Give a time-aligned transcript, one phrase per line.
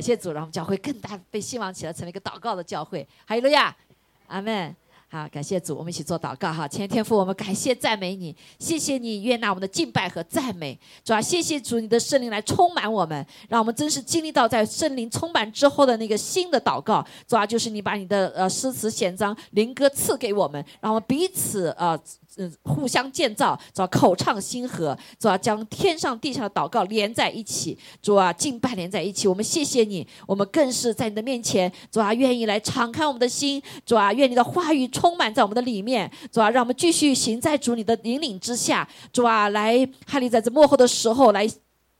[0.00, 3.06] 感谢主，让我们教会更大被兴旺起来，成为一个祷告的教会。
[3.26, 3.76] 哈利路亚，
[4.28, 4.74] 阿门。
[5.10, 6.66] 好，感谢主，我们一起做祷告哈。
[6.66, 10.78] 前天父，我们感谢赞美你，谢谢你悦纳我们的敬拜和赞美。
[11.04, 17.06] 主啊，谢谢主，你的圣灵来充满我们，让我们真是经历到在圣灵充满之后的那个新的祷告。
[17.28, 22.00] 主啊，就是你把你的呃诗词显章灵歌赐给我们，让我们彼此呃。
[22.36, 29.26] 嗯，互相建造，主口唱心和，主要将天上地下的祷告连在一起，主啊，敬拜连在一起。
[29.26, 41.48] 我们谢谢你，我们更是在你的面前，主啊，愿意来敞开我们的心，主啊，愿你的话语充满在我们的里面，主啊，让我们继续行在主你的引领之下，主啊，来哈利在这幕后的时候来。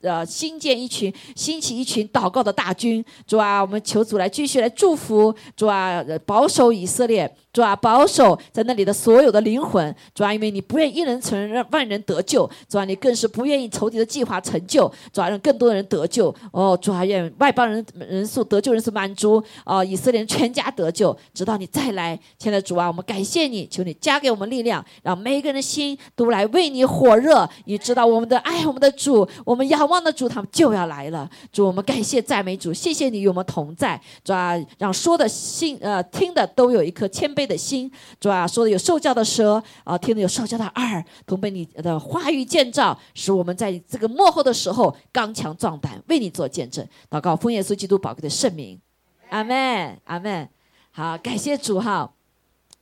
[0.03, 29.91] 呃，新建一群，兴起一群祷告的大军，主啊，我们求主来继续来祝福，主啊，保守以色列，主啊，保守在那里的所有的灵魂，主啊，因为你不愿一人成让万人得救，主啊，你更是不愿意仇敌的计划成就，主啊，让更多的人得救，哦，主啊，愿外邦人人数得救人数满足，哦，以色列人全家得救，直到你再来，亲爱的主啊，我们感谢你，求你加给我们力量，让每一个人的心都来为你火热，你知道我们的爱，我们的主，我们仰。
[29.91, 31.29] 望的主，他们就要来了。
[31.51, 34.01] 主，我们感谢赞美主，谢谢你与我们同在。
[34.23, 37.91] 主啊，让说的心，呃，听的都有一颗谦卑的心。
[38.19, 46.87] 主啊，说的有受教的舌，啊，听的有受教的耳，同被你的话语建造，使我们在这个幕后的时候刚强壮胆，为你做见证。
[47.09, 48.81] 祷告，奉耶稣基督宝贵的圣名，
[49.29, 50.49] 阿门，阿门。
[50.91, 52.13] 好，感谢主哈。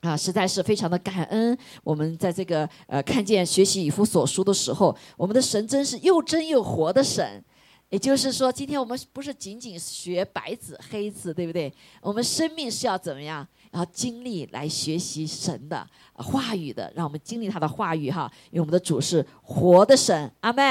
[0.00, 1.58] 啊，实在是非常的感恩。
[1.82, 7.44] 我们在这个呃看见学习以弗所书的时候，我们的神真是又真又活的神。
[7.90, 11.72] 也就是说，今天我们不是仅仅学白纸黑字，对不对？
[12.00, 13.44] 我们生命是要怎么样？
[13.70, 18.30] 然后经历来学习神的话语的，让我们经历他的话语哈。
[18.50, 20.62] 因为我们的主是活的神，阿妹，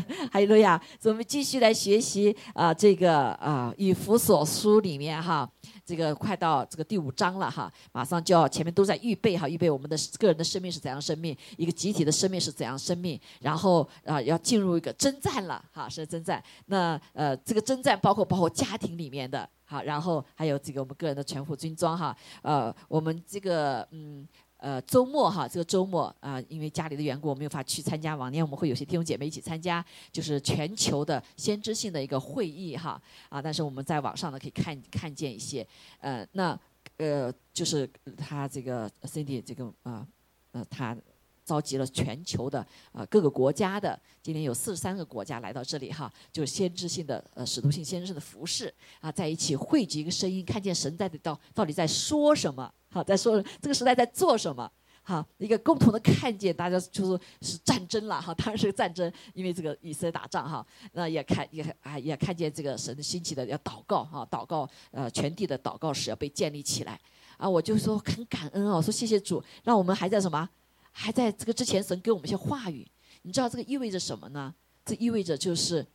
[0.32, 0.80] 哈利路亚。
[1.00, 5.48] 所以我们继续来学习啊，这个啊以弗所书里面哈。
[5.86, 16.42] 这个快到这个第五章了哈，马上就要前面都在预备哈，预备我们的个人的生命是怎样生命，一个集体的生命是怎样生命，然后啊要进入一个征战了哈，是征战。
[16.66, 24.26] 那呃这个征战包括包括家庭里面的，哈，然后还有这个我们个人的全副军装哈，呃我们这个嗯。
[24.58, 28.16] 呃，周末哈，这个周末啊，因为家里的缘故，我没有法去参加。
[28.16, 33.40] 往年我们会有些弟兄姐妹一起参加，就是全球的先知性的一个会议哈啊。
[33.40, 35.66] 但是我们在网上呢可以看看见一些，
[36.00, 36.58] 呃，那
[36.96, 40.06] 呃就是他这个 Cindy 这个啊
[40.52, 40.96] 呃他
[41.44, 52.72] 召集了全球的啊各个国家的，今年有四十三个国家来到这里哈，就是先知性的呃使徒性先知的服饰啊，在一起汇集一个声音，看见神在到到底在说什么。
[52.96, 54.70] 好，在说这个时代在做什么？
[55.02, 66.98] 好，一个共同的看见，大家就是是战争了哈，当然是个战争，因为这个以色列打仗哈，那也看也啊也看见这个神兴起的要祷告哈，祷告呃全地的祷告史要被建立起来
[67.36, 70.48] 啊，我就说很感恩哦，说谢谢主，让我们还在什么，
[70.90, 72.88] 还在这个之前神给我们一些话语，
[73.20, 74.54] 你知道这个意味着什么呢？
[74.86, 75.86] 这意味着就是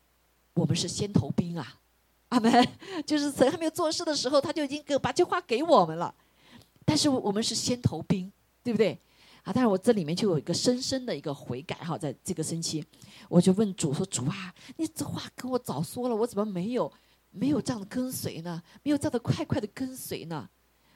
[0.54, 1.80] 我们是先头兵啊，
[2.30, 2.66] 阿门，
[3.08, 6.14] 就是神还没有做事的时候，他就已经给把这话给我们了。
[6.92, 8.30] 但是我们是先头兵，
[8.62, 9.00] 对不对？
[9.44, 12.84] 啊，但是我这里面就有一个深深的一个悔改哈，在这个星期，
[13.30, 16.92] 我就问主说：“主啊，你这话跟我早说了，我怎么没有
[17.30, 18.62] 没有这样的跟随呢？
[18.84, 20.50] 没有这样的快快的跟随呢？”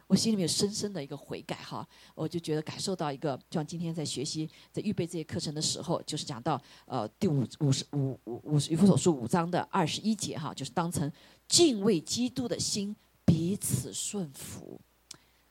[0.08, 11.10] 我心里面有深深的一个悔改哈，我就觉得感受到一个，就像今天在学习在预备这些课程的时候，就是讲到呃第五五十五五五十以弗所书五章的二十一节哈，就是当成
[11.48, 14.78] 敬畏基督的心彼此顺服。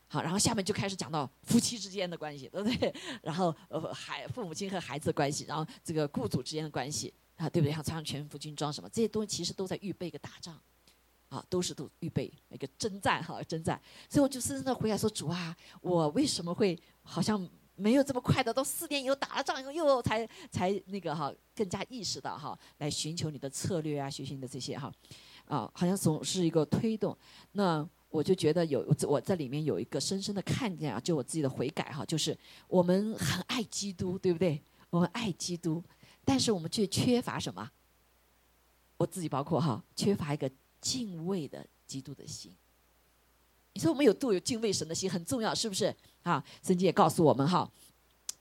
[0.07, 2.93] 好，然后下面就开始讲到夫妻之间的关系，对不对？
[3.23, 7.73] 然后呃，孩父母亲和孩子的关系，然后这个雇主之间的关系啊，对不对？
[7.73, 10.57] 像穿上全副军装什么，这些东西其实都在预备一个打仗，
[11.29, 13.81] 啊，都是都预备一个征战哈，征战。
[14.07, 24.89] 所以我就深深的回来说，主啊，我为什么会好像没有这么快的，到四年以后打了仗以后又才才那个哈，更加意识到哈，来寻求你的策略啊，学习你的这些哈，
[25.47, 27.17] 啊，好像总是一个推动
[27.53, 27.85] 那。
[28.09, 32.37] 我就觉得有我在里面有一个深深的看见啊，就我自己的悔改哈，就是
[32.67, 34.61] 我们很爱基督，对不对？
[34.89, 35.83] 我们爱基督，
[36.23, 37.69] 但是我们却缺乏什么？
[38.97, 40.49] 我自己包括哈，缺乏一个
[40.79, 42.51] 敬畏的基督的心。
[43.73, 45.93] 你说我们有度有敬畏神的心很重要，是不是？
[46.23, 47.69] 啊，圣经也告诉我们哈。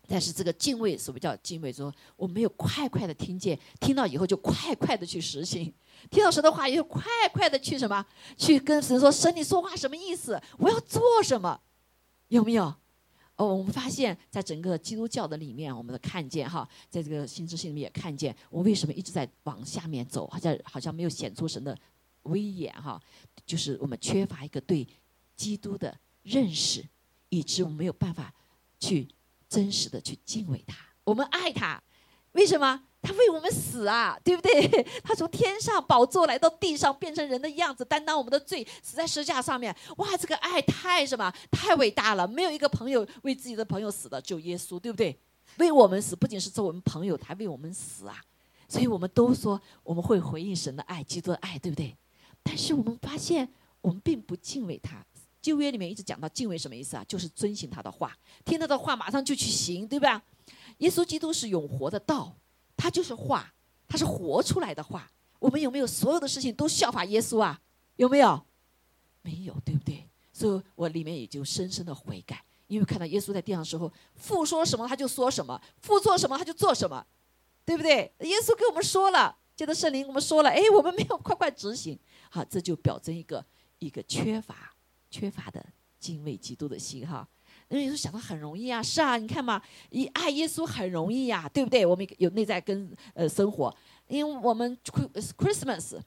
[0.06, 1.72] 但是这个敬畏，什么叫敬畏？
[1.72, 5.72] 说我没有快快的听见，听到以后就快快的去实行。
[6.10, 7.02] 听到神的话，也快
[7.32, 8.04] 快的去什么？
[8.36, 10.40] 去跟神说：“神，你说话什么意思？
[10.58, 11.60] 我要做什么？
[12.28, 12.74] 有没有？”
[13.36, 21.76] 哦，我们发现，在整个基督教的里面，我们都看见哈，在这个心智性里面也看见，我为什么一直在往下面走，好像好像没有显出神的
[22.24, 23.00] 威严哈，
[23.44, 24.86] 就是我们缺乏一个对
[25.34, 26.84] 基督的认识，
[27.28, 28.32] 以致我们没有办法
[28.78, 29.08] 去
[29.54, 30.76] 真实的去敬畏他。
[31.04, 31.82] 我们爱他，
[32.32, 32.82] 为什么？
[33.02, 34.66] 他为我们死啊，对不对？
[35.04, 39.76] 他从天上宝座来到地上，变成人的样子，担当我们的罪，死在十字架上面。
[39.98, 41.30] 哇，这个爱太什么？
[41.50, 42.26] 太伟大了！
[42.26, 45.20] 没有一个朋友为自己的朋友死的，只有耶稣，对不对？
[45.58, 48.18] 为我们死，不仅是做我们朋友，还为我们死啊！
[48.66, 51.94] 所以我们都说我们会回应神的爱，基督的爱，对不对？
[52.42, 53.52] 但是我们发现，
[53.82, 55.04] 我们并不敬畏他。
[55.44, 57.04] 旧约里面一直讲到敬畏什么意思啊？
[57.06, 60.22] 就是遵行他的话，听他的话，马上就去行，对吧？
[60.78, 62.34] 耶稣基督是永活的道。
[62.76, 63.52] 他就是话，
[63.86, 65.10] 他是活出来的话。
[65.38, 67.60] 我们有没有所有的事情都效法耶稣啊？
[67.96, 68.42] 有没有？
[69.20, 70.08] 没有，对不对？
[70.32, 77.06] 所以我里面也就深深的悔改，因为看到耶稣在地上的时候，父说什么他就说什么，父做什么他就做什么，
[77.64, 78.12] 对不对？
[78.20, 81.96] 耶稣给我们说了，接着圣灵我们说了，哎，我们没有快快执行，
[82.30, 83.44] 好，这就表征一个
[83.78, 84.73] 一个缺乏
[85.14, 85.64] 缺乏的
[86.00, 87.26] 敬畏基督的心哈。
[87.68, 91.86] 那有时候想到很容易啊，是啊，你看嘛，一爱耶稣很容易呀，对不对？
[91.86, 93.72] 我们有内在跟呃生活，
[94.08, 94.76] 因为我们
[95.38, 96.00] Christmas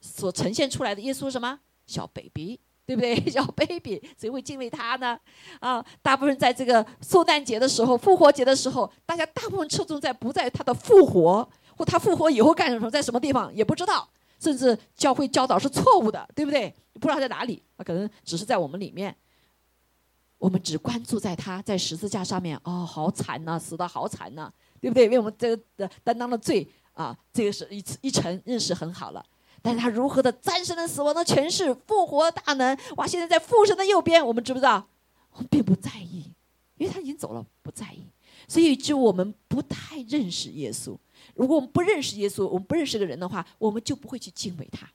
[0.00, 3.16] 所呈现出来的耶稣什么小 baby，对不对？
[3.28, 5.18] 小 baby，谁会敬畏他呢？
[5.58, 14.08] 啊，大部分在这个圣诞节的时候、复活节的时候，大家大部分侧重在不在他的复活，或他复活以后干什么，在什么地方也不知道，
[14.42, 16.74] 甚至教会教导是错误的，对不对？
[16.94, 19.14] 不知道在哪里，可能只是在我们里面。
[20.38, 25.08] 我们只关注在他在十字架上面，哦，好惨呐，死的好惨呐，对不对？
[25.08, 29.24] 为我们这个担当的罪啊，这个是一一层认识很好了。
[29.62, 33.06] 但是他如何的战胜了死亡的权势，复活大能，哇！
[33.06, 34.84] 现在在父神的右边，我们知不知道？
[35.34, 36.32] 我们并不在意，
[36.76, 38.04] 因为他已经走了，不在意。
[38.48, 40.96] 所以，就我们不太认识耶稣。
[41.34, 44.90] 如果我们不认识耶稣，我们不认识个人的话，我们就不会去敬畏他，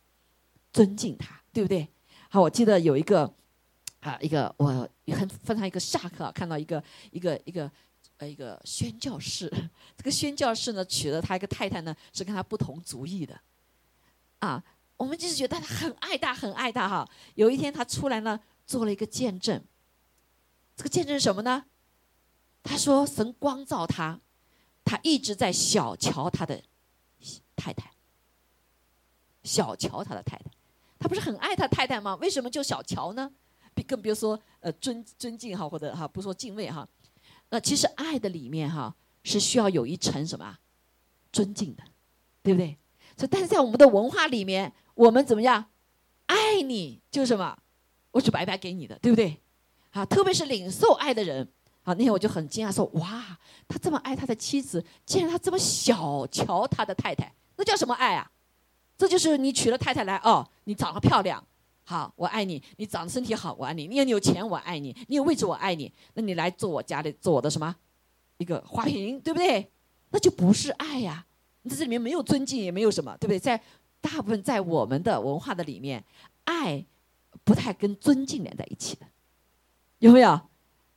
[0.71, 1.87] 尊敬他，对不对？
[2.29, 3.33] 好，我记得有一个。
[3.99, 6.81] 啊，一个我很非常一个下课看到一个
[7.11, 7.69] 一个一个
[8.17, 9.51] 呃一个宣教士，
[9.97, 13.37] 这个宣教士呢娶了他一个太太呢是跟他不同族裔的，
[14.39, 14.63] 啊，
[14.95, 17.09] 我们就是觉得他很爱他很爱他哈。
[17.33, 19.61] 有一天他出来呢做了一个见证，
[20.75, 21.65] 这个见证是什么呢？
[22.63, 24.21] 他说神光照他，
[24.87, 26.63] 他一直在小瞧他的
[27.57, 27.91] 太太，
[29.43, 30.45] 小瞧他的太太，
[30.97, 32.15] 他不是很爱他太太吗？
[32.21, 33.29] 为什么就小瞧呢？
[33.85, 36.87] 更别说呃尊尊敬哈或者哈不说敬畏哈，
[37.49, 40.57] 那其实爱的里面哈是需要有一层什么
[41.31, 41.83] 尊敬的，
[42.41, 42.75] 对不对？
[43.15, 45.65] 所以但是在我们的文化里面，我们怎么样
[46.25, 47.55] 爱你就是什么，
[48.11, 49.41] 我是白白给你的，对不对？
[49.91, 51.47] 啊，特别是领受爱的人
[51.87, 58.29] 啊，那天我就很惊讶说哇，他这么爱他的妻子，竟然他这么小瞧他的太太，那叫什么爱啊？
[58.97, 61.41] 这就是你娶了太太来哦，你长得漂亮。
[61.85, 62.61] 好，我爱你。
[62.75, 63.87] 你长得身体好，我爱你。
[63.87, 64.93] 你有你有钱，我爱你。
[65.07, 65.89] 你有位置，我爱你。
[66.15, 67.73] 那你来做我家里做我的什么？
[68.37, 69.71] 一个花瓶，对不对？
[70.09, 71.25] 那就不是爱呀。
[71.61, 73.39] 你在这里面没有尊敬，也没有什么，对不对？
[73.39, 73.61] 在
[74.01, 76.03] 大部分在我们的文化的里面，
[76.43, 76.85] 爱
[77.45, 79.05] 不太跟尊敬连在一起的，
[79.99, 80.41] 有没有？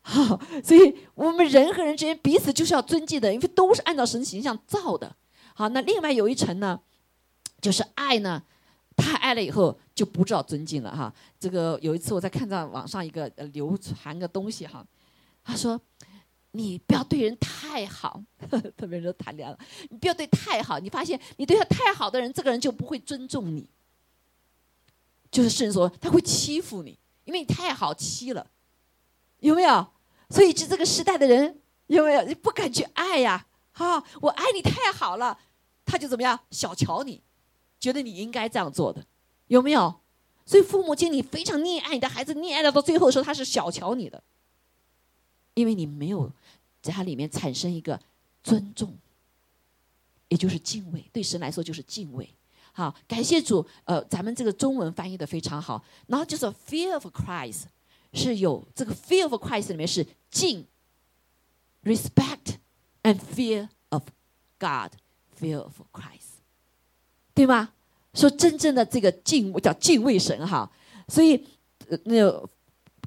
[0.02, 5.14] 好， 所以我们人和人之间彼此就是要尊敬的，因为都是按照神的形象造的。
[5.54, 6.80] 好，那另外有一层呢，
[7.60, 8.42] 就是爱呢。
[8.96, 11.10] 太爱了以后就不知道尊敬了哈。
[11.38, 14.84] 这个有一次我在看到网上一个流传个东西哈，
[15.42, 15.80] 他说
[16.52, 18.22] ：“你不要对人太好，
[18.76, 19.58] 特别是谈恋爱了，
[19.88, 20.78] 你不要对太好。
[20.78, 23.66] 你发现你对他太好的人，这个人就不会尊重你，
[25.30, 28.46] 就是甚至说他会欺负你，因为你太好欺了，
[29.40, 29.86] 有没有？
[30.28, 33.46] 所以这这个时代的人有没有你不敢去爱呀？
[33.72, 35.38] 哈，我爱你太好了，
[35.84, 37.20] 他就怎么样小瞧你。”
[37.80, 39.02] 觉得你应该这样做的，
[39.46, 40.00] 有没有？
[40.44, 44.22] 所以父母亲，你非常溺爱你的孩子，溺爱到到最后的时候，他是小瞧你的，
[45.54, 46.30] 因为你没有
[46.82, 47.98] 在他里面产生一个
[48.42, 48.94] 尊重，
[50.28, 51.02] 也就是敬畏。
[51.10, 52.28] 对神来说就是敬畏。
[52.72, 53.66] 好，感谢主。
[53.84, 55.82] 呃，咱们这个中文翻译的非常好。
[56.06, 57.62] 然后就是 fear of Christ，
[58.12, 60.66] 是有这个 fear of Christ 里面是敬
[61.84, 62.56] ，respect
[63.02, 64.04] and fear of
[64.58, 66.40] God，fear of Christ。
[67.34, 67.72] 对吗？
[68.12, 70.68] 说真正的这个敬叫敬畏神哈，
[71.06, 71.46] 所以
[72.04, 72.48] 那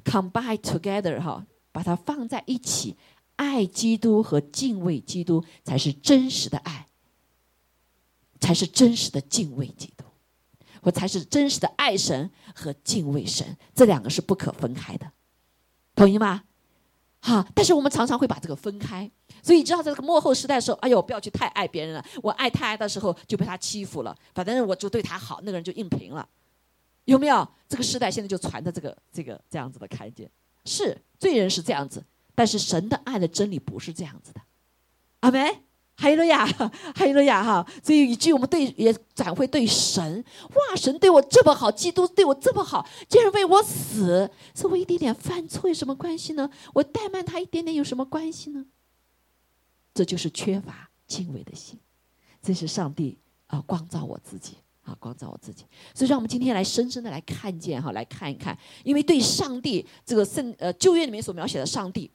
[0.02, 2.96] combine together 哈，把它放在一起，
[3.36, 6.88] 爱基督和敬畏基督才是真实的爱，
[8.40, 10.04] 才是真实的敬畏基督，
[10.84, 15.10] 我才是真实的爱神和敬畏神，这两个是不可分开的，
[15.96, 16.44] 同意吗？
[17.20, 19.10] 好，但是我们常常会把这个分开。
[19.42, 22.04] 所以你知道，在这个幕后时代的时候，哎呦，不要去太爱别人了。
[22.22, 24.14] 我爱太爱的时候，就被他欺负了。
[24.34, 26.28] 反正我就对他好，那个人就硬平了，
[27.06, 27.48] 有没有？
[27.66, 30.30] 这个时代现在就传的这个这个这样子的看见，
[30.66, 34.40] 是罪人是这样子，但是神的爱的真理不是这样子的，
[35.20, 35.62] 阿门。
[35.96, 37.64] 哈利路亚，哈利路亚哈！
[37.82, 46.50] 所以以至于我们对也展会对神，哇，神对我这么好，基督对我这么好，竟然为我死，是我一点点犯错有什么关系呢？
[46.72, 48.66] 我怠慢他一点点有什么关系呢？
[49.94, 51.78] 这就是缺乏敬畏的心，
[52.42, 55.64] 这是上帝啊光照我自己啊光照我自己。
[55.94, 62.10] 所以让我们今天来深深的来看见哈，来看一看，因为对上帝这个圣呃旧约里面所描写的上帝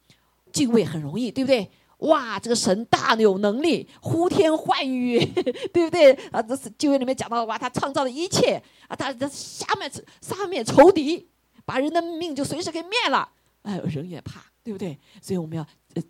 [0.52, 1.70] 敬畏很容易，对不对？
[2.00, 5.18] 哇，这个神大有能力，呼天唤雨，
[5.72, 6.12] 对不对？
[6.30, 9.90] 啊，这是旧约里面讲到，哇，他创造了一切啊，他他下面
[10.20, 11.28] 杀灭仇敌，
[11.64, 13.28] 把人的命就随时给灭了。
[13.62, 14.98] 哎，人也怕，对不对？
[15.20, 15.66] 所以我们要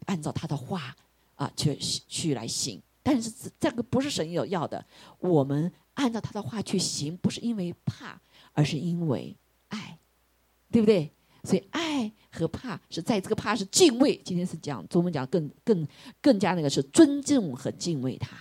[0.07, 0.95] 按照他的话
[1.35, 2.81] 啊去去来行。
[3.03, 4.85] 但是这个不是神有要的，
[5.19, 8.21] 我们按照他的话去行，不是因为怕，
[8.53, 9.35] 而是因为
[9.69, 9.99] 爱，
[10.71, 11.11] 对不对？
[11.43, 15.87] 所以爱和怕是在这个怕是敬畏，今天是讲中文讲更更
[16.21, 18.37] 更加那个是尊重和敬畏他。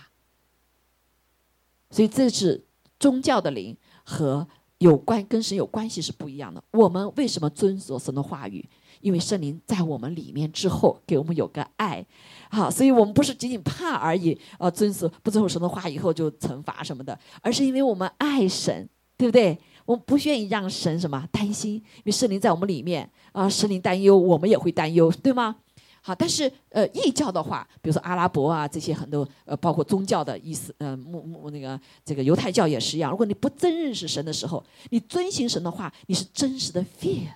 [1.90, 2.64] 所以这是
[2.98, 4.46] 宗教的灵和
[4.78, 6.62] 有关跟神有关系是不一样的。
[6.70, 8.68] 我们为什么遵守神的话语？
[9.00, 12.04] 因为圣灵在我们里面之后，给我们有个爱，
[12.50, 19.58] 好，所以我们不是仅仅怕而已啊，遵守不遵守神的话以后就惩罚什么的，而是因为我们爱神，对不对？
[19.90, 25.56] 我们不愿意让神什么担心，因为圣灵在我们里面啊，圣灵担忧，我们也会担忧，对吗？
[26.00, 33.10] 好，但是呃，异教的话，比如说阿拉伯啊，这些很多呃，包括宗教的意思，呃，穆穆那个这个犹太教也是一样。
[33.10, 37.26] 如果你不真认识神的时候，你遵行神的话，你是真实的 fear，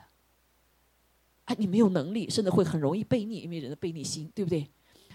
[1.46, 4.64] 啊，你没有能力，甚至会很容易悖逆，因为人的悖逆心，对不对？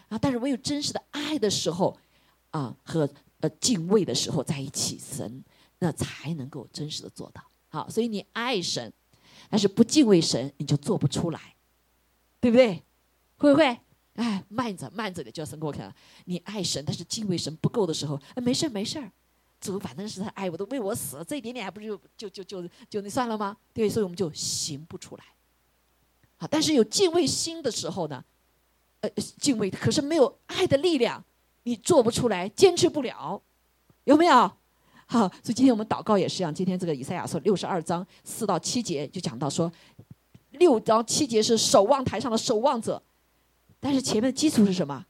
[0.09, 1.97] 啊，但是唯有真实的爱的时候，
[2.51, 5.41] 啊，和呃敬畏的时候在一起，神。
[5.79, 8.91] 那才能够真实的做到好，所以你爱神，
[9.49, 11.55] 但是不敬畏神，你就做不出来，
[12.39, 12.83] 对不对？
[13.37, 13.79] 会不会？
[14.15, 15.93] 哎，慢着慢着的，就要神给我看。
[16.25, 19.01] 你爱神，但是敬畏神不够的时候，哎，没事没事
[19.61, 23.55] 主反正是他爱我，都为我死了，这一点点还不是就就就就就那算了吗？
[23.73, 25.23] 对，所以我们就行不出来。
[26.37, 28.23] 好，但是有敬畏心的时候呢，
[29.01, 31.23] 呃，敬畏可是没有爱的力量，
[31.63, 33.41] 你做不出来，坚持不了，
[34.05, 34.58] 有没有？
[35.11, 36.53] 好，所以今天我们祷告也是一样。
[36.53, 39.71] 今天这个以赛亚说六十二章四到七节就讲到说，
[40.51, 43.01] 六章七节是守望台上的守望者，
[43.79, 45.03] 但是前面的基础是什么？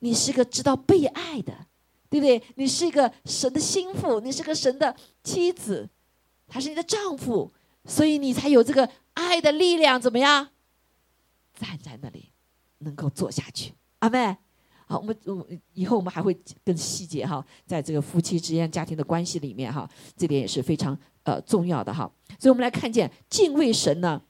[0.00, 1.66] 你是个知道被爱的，
[2.10, 2.42] 对不对？
[2.56, 5.88] 你是一个神的心腹，你是个神的妻子，
[6.46, 7.50] 他是你的丈夫，
[7.86, 10.50] 所以你才有这个爱的力量，怎么样？
[11.54, 12.32] 站在那里，
[12.80, 13.72] 能够做下去。
[14.00, 14.36] 阿妹。
[14.92, 22.12] 好，我们我以后我们还会更细节哈，在这个夫妻之间家庭的关系里面哈，这点也是非常呃重要的哈。
[22.38, 24.20] 所以我们来看见敬畏神呢，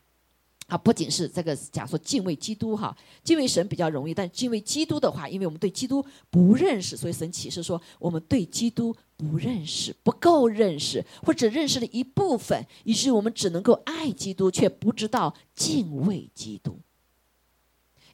[0.69, 16.79] 啊，不仅是这个讲说敬畏基督哈，敬畏神比较容易，但敬畏基督的话，因为我们对基督不认识，所以神启示说我们对基督不认识，不够认识，或者认识了一部分，以至于我们只能够爱基督，却不知道敬畏基督，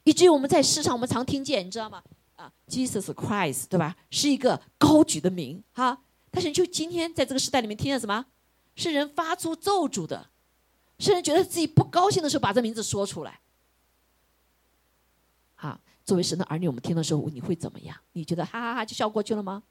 [0.03, 2.01] 以至于我们在世上我们常听见，你知道吗？
[2.39, 3.95] 啊，Jesus Christ，对吧？
[4.09, 6.01] 是一个高举的名，哈。
[6.31, 8.25] 但是就今天在这个时代里面，听见什么？
[8.75, 10.29] 是人发出咒诅的，
[10.99, 13.41] 是人觉得自己不高兴的时候把这名字说出来。
[15.55, 17.97] 好，作为神的儿女，我们听的时候，你会怎么样？
[18.13, 19.63] 你觉得哈哈哈就笑过去了吗？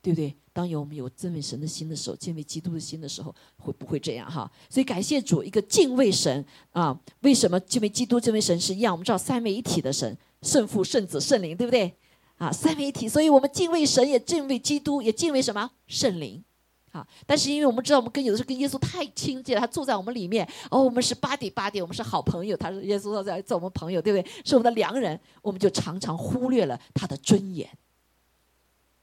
[0.00, 0.36] 对不对？
[0.52, 4.30] 当有我们有敬畏神的心的时候，敬畏基督的心的时候，会不会这样？
[4.30, 4.48] 哈。
[4.68, 6.96] 所以感谢主，一个敬畏神啊。
[7.22, 8.94] 为什么敬畏基督、敬畏神是一样？
[8.94, 11.96] 我们知道三位一体的神，圣父、圣子、圣灵，对不对？
[12.44, 16.44] 啊，三位一体，所以我们敬畏神，也敬畏基督，也敬畏什么圣灵，
[16.92, 17.06] 好。
[17.24, 24.30] 但是因为我们知道，我们跟有的时候跟耶稣太亲近了，他住在我们里面，哦，我们是巴迪巴迪，我们是好朋友，他是耶稣在做我们朋友，对不对？
[24.44, 27.66] 是我们的良人，我们就常常忽略了他的尊严，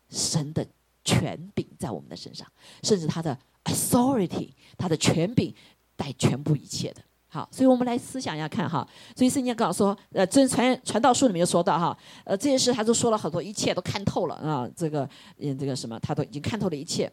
[0.10, 0.64] 神的
[1.04, 2.48] 权柄在我们的身上，
[2.84, 5.52] 甚至他的 authority，他的权柄
[5.96, 7.02] 带全部一切的。
[7.34, 8.86] 好，所以我们来思想一下看哈。
[9.16, 14.70] 所以圣经告诉说，呃，这传传道书里面就说到哈，呃，这些事他都说了很多，一切都看透了啊。
[14.76, 17.10] 这个，嗯，这个什么，他都已经看透了一切。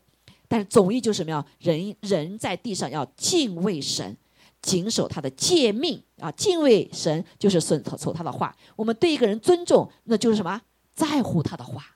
[0.49, 1.47] 但是总意就是什么呀？
[1.61, 4.17] 人人在地上要敬畏神，
[4.61, 6.33] 谨守他的诫命啊。
[6.33, 8.53] 敬畏神就是顺从他的话。
[8.75, 10.61] 我们对一个人尊重，那就是什么？
[10.95, 11.95] 在乎他的话。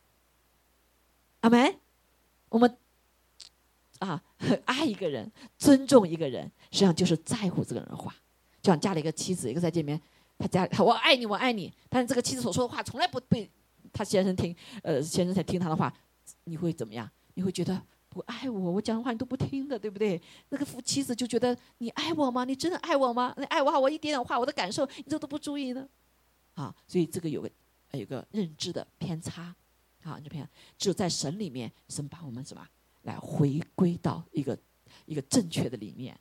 [1.40, 1.74] 阿门。
[2.50, 2.76] 我们
[4.02, 4.20] 啊，
[4.66, 6.50] 爱一个人，尊重一个人。
[6.70, 8.12] 实际上就是在乎这个人的话，
[8.60, 10.00] 就像家里一个妻子，一个在这边，
[10.38, 13.48] 他家他我爱你，我爱你，但是这个妻子所说的话从来不被
[13.92, 15.92] 他先生听，呃，先生才听他的话，
[16.44, 17.08] 你会怎么样？
[17.34, 20.20] 你会觉得不爱我，我讲的话你都不听的，对不对？
[20.48, 22.44] 那个夫妻子就觉得你爱我吗？
[22.44, 23.34] 你真的爱我吗？
[23.36, 25.88] 你爱我，我一点点话，我的感受你这都不注意呢？
[26.54, 27.50] 啊，所以这个有个
[27.92, 29.54] 有个认知的偏差，
[30.02, 32.66] 啊，这偏只有在神里面，神把我们什么
[33.02, 34.58] 来回归到一个
[35.06, 36.18] 一个正确的里面。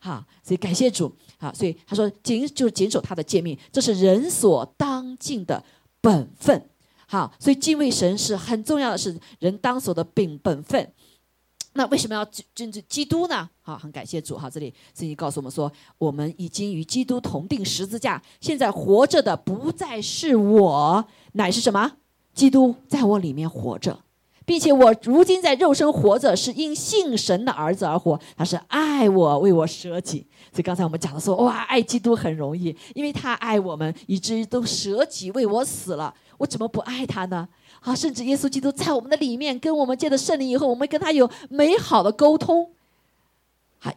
[0.00, 5.64] 哈，所以感谢主，好，所以他说谨就是谨守他的诫命，这是人所当尽的
[6.00, 6.70] 本分。
[7.08, 10.92] 好，所以敬畏神是很重要的，是人当守的本本分。
[11.72, 13.48] 那为什么要尊敬基督呢？
[13.60, 14.36] 好，很感谢主。
[14.36, 21.96] 哈，这里圣经告诉我们说，我们已经与基督同定十字架，现在活着的不再是我，乃是什么？
[22.34, 24.04] 基督在我里面活着。
[24.48, 28.18] 并且我如今在肉身活着，是因信神的儿子而活。
[28.34, 30.26] 他是爱我，为我舍己。
[30.50, 36.14] 所以刚才我们讲的说，哇，爱基督很容易，因为他爱我们，以至于都舍己为我死了。
[36.38, 37.46] 我怎么不爱他呢？
[37.80, 42.70] 啊，甚至耶稣基督在我们的里面，跟我们借的圣灵以后，我们跟他有美好的沟通。
[43.78, 43.94] 还，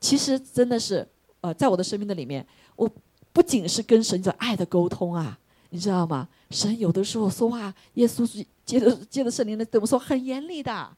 [0.00, 1.06] 其实真的是，
[1.42, 2.44] 呃，在我的生命的里面，
[2.74, 2.90] 我
[3.32, 5.38] 不仅是跟神的爱的沟通啊，
[5.70, 6.26] 你知道吗？
[6.50, 8.44] 神有的时候说话，耶稣是。
[8.64, 10.96] 接着接着圣灵的对我们说很严厉的，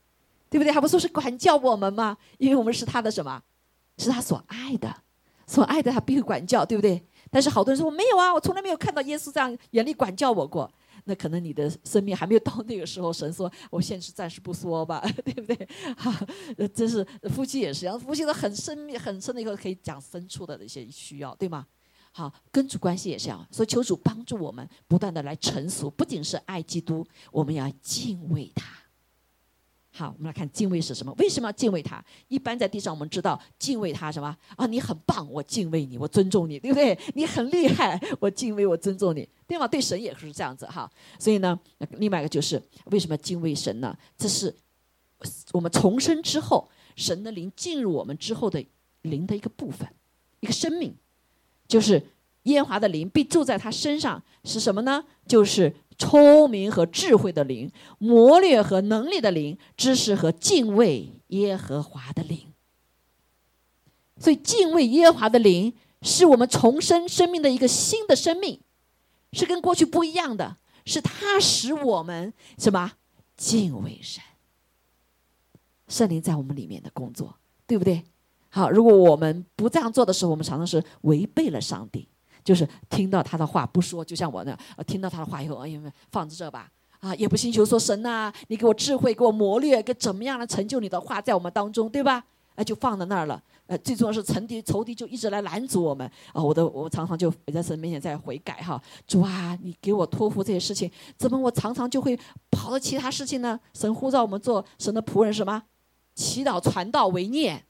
[0.51, 0.73] 对不对？
[0.73, 2.17] 还不说是管教我们吗？
[2.39, 3.43] 因为我们是他的什么？
[3.99, 4.95] 是他所爱的，
[5.47, 7.03] 所爱的他必会管教，对不对？
[7.31, 10.71] 但是好多人说我没有啊，我从来没有看到耶稣这样严厉管教我过。
[11.07, 13.13] 那可能你的生命还没有到那个时候。
[13.13, 15.69] 神说我现在暂时不说吧， 对不对？
[15.97, 16.27] 哈，
[16.75, 21.67] 真是夫妻也是一样，夫妻都很深、很深的以后可以讲深处的一些需要，对吗？
[22.17, 28.65] 好，跟主关系也是要，所以求主帮助我们不断的来成熟，不仅是爱基督，我们要敬畏他。
[29.91, 31.13] 好，我们来看敬畏是什么？
[31.19, 32.05] 为什么要敬畏他？
[32.29, 34.65] 一般在地上我们知道敬畏他什么啊？
[34.67, 36.97] 你很棒，我敬畏你，我尊重你，对不对？
[37.15, 39.67] 你很厉害，我敬畏，我尊重你，对吗？
[39.67, 40.89] 对神也是这样子哈。
[41.19, 41.59] 所以呢，
[41.99, 43.97] 另外一个就是为什么敬畏神呢？
[44.17, 44.55] 这是
[45.51, 48.65] 我们重生之后，神的灵进入我们之后的
[49.03, 49.89] 灵的一个部分，
[50.39, 50.95] 一个生命。
[51.67, 52.03] 就是
[52.45, 55.05] 耶和华的灵必住在他身上，是什么呢？
[55.27, 62.53] 就是聪明和智慧的灵，谋略和能力的灵，知识和敬畏耶和华的灵。
[64.19, 65.73] 所以敬畏耶和华的灵，
[66.03, 68.61] 是我们重生生命的一个新的生命，
[69.33, 72.93] 是跟过去不一样的，是他使我们什么
[73.37, 74.23] 敬畏神，
[75.89, 78.05] 圣灵在我们里面的工作，对不对？
[78.55, 82.07] 好，如果我们不这样做的时候，我们常常是违背了上帝，
[82.45, 85.81] 就是听到他的话不说，就像我那，呃，听到他的话以后，哎呀，
[86.13, 92.25] 放在这吧，啊，也不寻求说神呐，你给我智慧，给我磨练，给怎么样来成就你的话在我们当中，对吧？
[92.55, 93.43] 哎，就放在那儿了。
[93.67, 96.41] 呃，最重要是仇敌仇敌就一直来拦阻我们啊！
[96.41, 102.17] 我的我常常就在神面前在悔改哈，主啊，你给我托付这些事情，怎么我常常就会
[102.53, 103.59] 跑到其他事情呢？
[103.73, 105.61] 神呼召我们做神的仆人，什么？
[106.15, 107.65] 祈祷传道为念。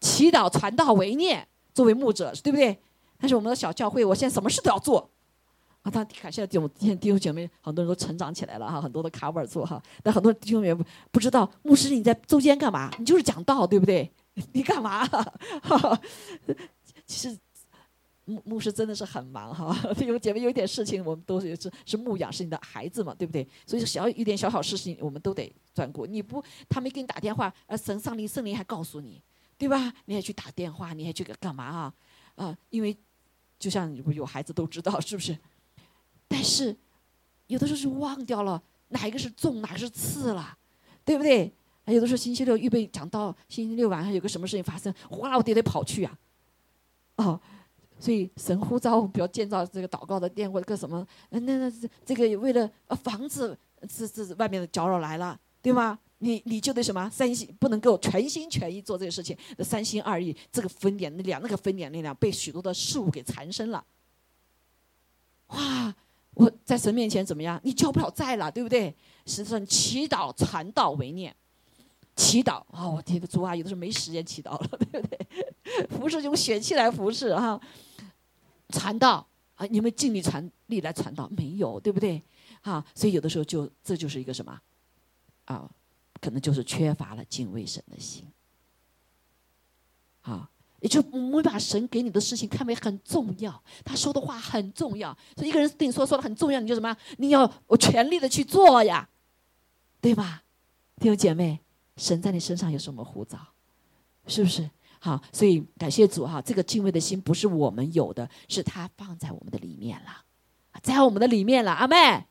[0.00, 2.78] 祈祷、传道、为念，作为牧者，对不对？
[3.18, 5.10] 但是我们的小教会，我现在什么事都要做
[5.82, 5.90] 啊！
[5.90, 9.82] 他感谢弟兄弟兄姐妹，很多人都成长起来了哈，很多的卡尔做哈。
[10.02, 12.90] 但很多弟兄姐妹不不知道，牧师你在中间干嘛？
[12.98, 14.08] 你就是讲道，对不对？
[14.52, 15.04] 你干嘛？
[17.06, 17.36] 其实
[18.24, 19.76] 牧牧师真的是很忙哈。
[19.94, 23.48] 弟兄姐妹有点事情，我们都是是是牧养，是你的孩子嘛，对不对？
[23.66, 26.06] 所以小一点小小事情，我们都得专顾。
[26.06, 29.20] 你不，他没给你打电话，呃，神上帝圣灵还告诉你。
[29.58, 29.92] 对吧？
[30.04, 31.94] 你还去打电话，你还去干嘛啊？
[32.36, 32.96] 啊，因为
[33.58, 35.36] 就像有孩子都知道，是不是？
[36.28, 36.74] 但是
[37.48, 40.56] 有的时候是忘掉了哪一个是重，哪个是次了，
[41.04, 41.52] 对不对？
[41.86, 46.18] 有的时候星期六预备讲到星期六晚上有个什么事情发生，哗啦我得得跑去啊。
[47.16, 47.40] 哦，
[47.98, 55.98] 所以神呼召，比如建造这个祷告的殿或者个什么，那那这这个为了呃房子，这这外面的搅扰来了，对吗？
[56.18, 63.84] 你你就得什么三心不能够全心全意做这个事情，三心二意，这个分点力量，那个分点力量被许多的事物给缠身了。
[65.48, 65.94] 哇！
[66.34, 67.60] 我在神面前怎么样？
[67.64, 68.94] 你交不了债了，对不对？
[69.26, 71.34] 实际上祈祷传道为念，
[72.14, 72.88] 祈祷啊！
[72.88, 75.18] 我天的主啊，有的时候没时间祈祷了，对不对？
[75.90, 77.60] 服侍用血气来服侍哈，
[78.68, 79.26] 传道
[79.56, 82.22] 啊，你们尽力传力来传道没有，对不对？
[82.62, 84.60] 啊，所以有的时候就这就是一个什么
[85.46, 85.68] 啊？
[86.20, 88.26] 可能就是缺乏了敬畏神的心，
[90.22, 90.50] 啊，
[90.80, 96.96] 也就我们把神给你的事情看为很重要，他说的话很重要，所以一个人对你说说的很重要，你就什么？
[97.18, 99.08] 你要我全力的去做呀，
[100.00, 100.42] 对吧？
[100.96, 101.60] 弟兄姐妹，
[101.96, 103.38] 神在你身上有什么护照？
[104.26, 104.68] 是不是？
[105.00, 110.24] 好，所以感谢主哈，这个敬畏的心不是我们有的，是他放在我们的里面了，
[110.82, 112.26] 在我们的里面了，阿妹。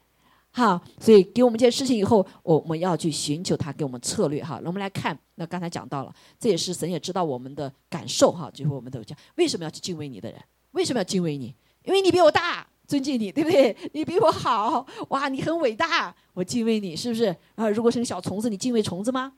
[0.57, 4.59] 哈，所以给我们一件事情以后，我们要去寻求他给我们策略哈。
[4.63, 8.49] 那我们来看，那刚才讲到了，这也是神也知道我们的感受哈。
[8.51, 10.41] 最后我们都讲，为什么要去敬畏你的人？
[10.71, 11.53] 为什么要敬畏你？
[11.83, 13.77] 因为你比我大，尊敬你，对不对？
[13.93, 17.25] 你比我好，哇，你很伟大，我敬畏你，是不是？
[17.53, 19.33] 啊，如果是个小虫子，你敬畏虫子吗？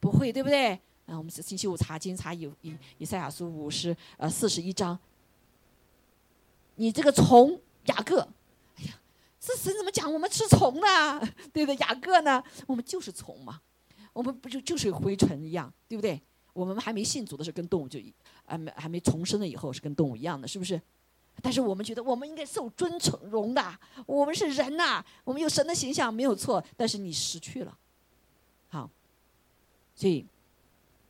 [0.00, 0.70] 不会，对不对？
[1.04, 4.98] 啊，我们是星期五查经查以以以赛亚书五十呃四十一章，
[6.76, 8.26] 你这个虫雅各。
[9.48, 10.12] 这神怎么讲？
[10.12, 11.18] 我们吃虫呢，
[11.54, 11.74] 对不对？
[11.76, 12.44] 雅各呢？
[12.66, 13.58] 我们就是虫嘛，
[14.12, 16.20] 我们不就就是灰尘一样，对不对？
[16.52, 17.98] 我们还没信主的时候跟动物就，
[18.44, 20.78] 还没还没重生了以后是跟动物一样的，是不是？
[21.40, 27.78] 但是我们觉得我们应该受尊崇荣的，我们是人呐，我们有神的形象没有错，但是你失去了，
[28.68, 28.90] 好，
[29.94, 30.26] 所以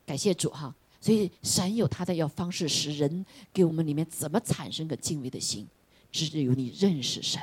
[0.06, 5.66] 感谢主哈，所以神有他的要方式，使人给我们里面怎么产生个敬畏的心，
[6.12, 7.42] 只有你认识神。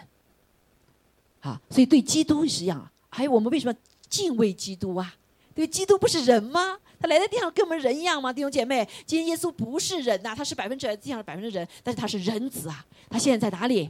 [1.45, 2.89] 啊，所以对基督是一样。
[3.09, 3.73] 还有我们为什么
[4.09, 5.13] 敬畏基督啊？
[5.53, 6.77] 对，基督不是人吗？
[6.99, 8.33] 他来的地上跟我们人一样吗？
[8.33, 12.83] 弟兄姐妹，今天耶稣不是人呐，他是百分之地上的百分之人，但是他是人子啊。
[13.09, 13.89] 他现在在哪里？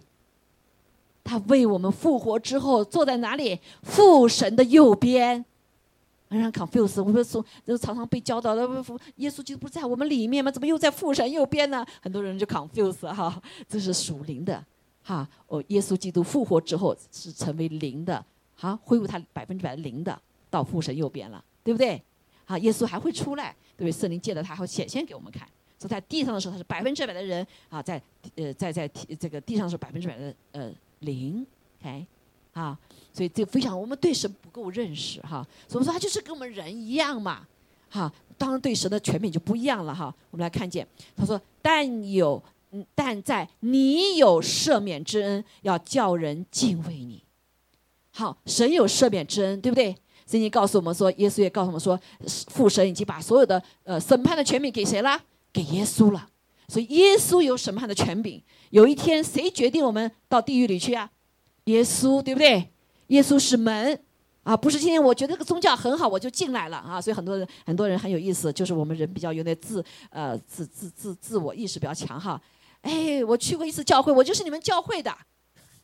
[1.24, 3.60] 他为我们复活之后坐在哪里？
[3.82, 5.44] 父神的右边。
[6.28, 7.44] 让人 confuse，我们说
[7.78, 8.68] 常常被教导的，
[9.18, 10.52] 耶稣基督不在我们里面吗？
[10.52, 11.86] 怎么又在父神右边呢？
[12.02, 14.64] 很多人就 confuse 哈，这是属灵的。
[15.08, 22.02] 哈，哦，耶稣基督复活之后是成为零的，哈，恢复他百分之百的零的，到父神右边了，对不对？
[22.44, 23.92] 好，耶稣还会出来，对不对？
[23.92, 25.48] 圣灵借着他会显现给我们看。
[25.78, 28.02] 所以在地上的时候他是百分之百的人，啊，在
[28.36, 28.88] 呃在在
[29.20, 31.46] 这个地上是百分之百的呃灵
[31.80, 32.08] ，OK，
[32.54, 32.76] 啊，
[33.14, 37.46] 所以这非常我们对神不够认识哈，所以说他就是跟我们人一样嘛，
[37.92, 40.12] 哈，当然对神的权柄就不一样了哈。
[40.32, 42.42] 我们来看见他说，但有。
[42.96, 47.24] 但在你有赦免之恩，要叫人敬畏你。
[48.12, 49.96] 好，神有赦免之恩，对不对？
[50.26, 52.00] 圣经告诉我们说，耶稣也告诉我们说，
[52.48, 55.22] 父神已经把所有的呃审判的权柄给谁了？
[55.54, 56.28] 给耶稣了。
[56.68, 58.42] 所以耶稣有审判的权柄。
[58.72, 61.12] 有一天，谁决定我们到地狱里去啊？
[61.66, 62.72] 耶稣，对不对？
[63.08, 64.00] 耶稣是门
[64.42, 67.00] 啊，不是今天我觉得这个宗教很好，我就进来了啊。
[67.00, 72.42] 所以很多人很多人很有意思，就是我们人比较有点自呃自自自自我意识比较强哈。
[72.86, 75.12] 哎，我去过一次教会，我就是你们教会的。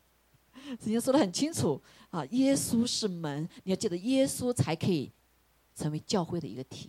[0.78, 5.10] 曾经说的很清楚啊，耶稣是门，你要记得，耶稣才可以
[5.74, 6.88] 成为教会的一个体，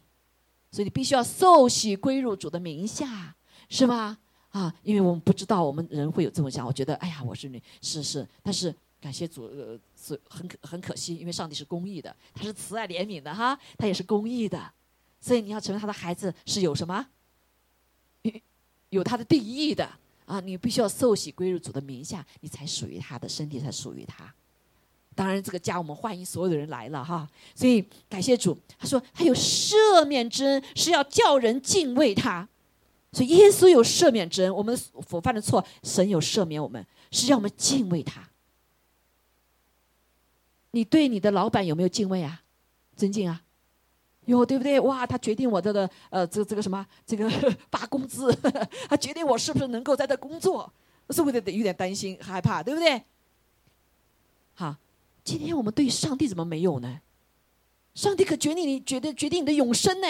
[0.71, 3.35] 所以你必须要受洗归入主的名下，
[3.69, 4.19] 是吧？
[4.51, 14.71] 啊，因为我们不知道我们人会有这么想，我觉得，哎呀，我是女，是是，但是感谢主，呃，是很可很可惜，因为上帝是公义的，他是慈爱怜悯的哈，他也是公义的，
[15.19, 17.07] 所以你要成为他的孩子是有什么？
[18.91, 19.89] 有他的定义的。
[20.25, 24.33] 啊，你必须要受洗归入主的名下，你才属于他的身体，才属于他。
[25.15, 27.29] 当然，这个家我们欢迎所有的人来了哈。
[27.53, 32.47] 所以感谢主，他说他有赦免之恩，是要叫人敬畏他。
[33.11, 38.27] 所以耶稣有赦免之恩，我们所犯的错，神有赦免我们，是让我们敬畏他。
[40.71, 42.41] 你对你的老板有没有敬畏啊？
[42.95, 43.43] 尊敬啊？
[44.25, 44.79] 哟对不对？
[44.79, 47.29] 哇，他决定我这个呃，这这个什么，这个
[47.71, 48.33] 发工资，
[48.89, 50.71] 他决定我是不是能够在这工作，
[51.09, 53.03] 是不是得有点担心害怕，对不对？
[54.53, 54.75] 好，
[55.23, 57.01] 今天我们对上帝怎么没有呢？
[57.95, 60.07] 上帝可决定你，决定决定你的永生呢？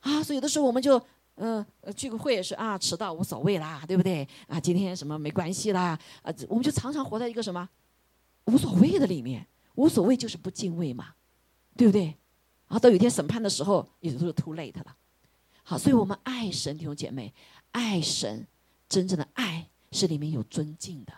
[0.00, 1.00] 啊，所以有的时候我们就
[1.36, 4.26] 嗯，聚个会也是啊，迟到无所谓啦，对不对？
[4.48, 7.68] 啊，今天什么没关系啦，啊，我们就常常活在一个什么
[8.46, 11.08] 无所谓的里面，无所谓就是不敬畏嘛，
[11.76, 12.16] 对不对？
[12.68, 14.96] 然后到有一天审判的时候，也都是 too late 了。
[15.62, 17.32] 好，所以我们爱神弟兄姐妹，
[17.72, 18.46] 爱神，
[18.88, 21.12] 真正的爱是里面有尊敬的，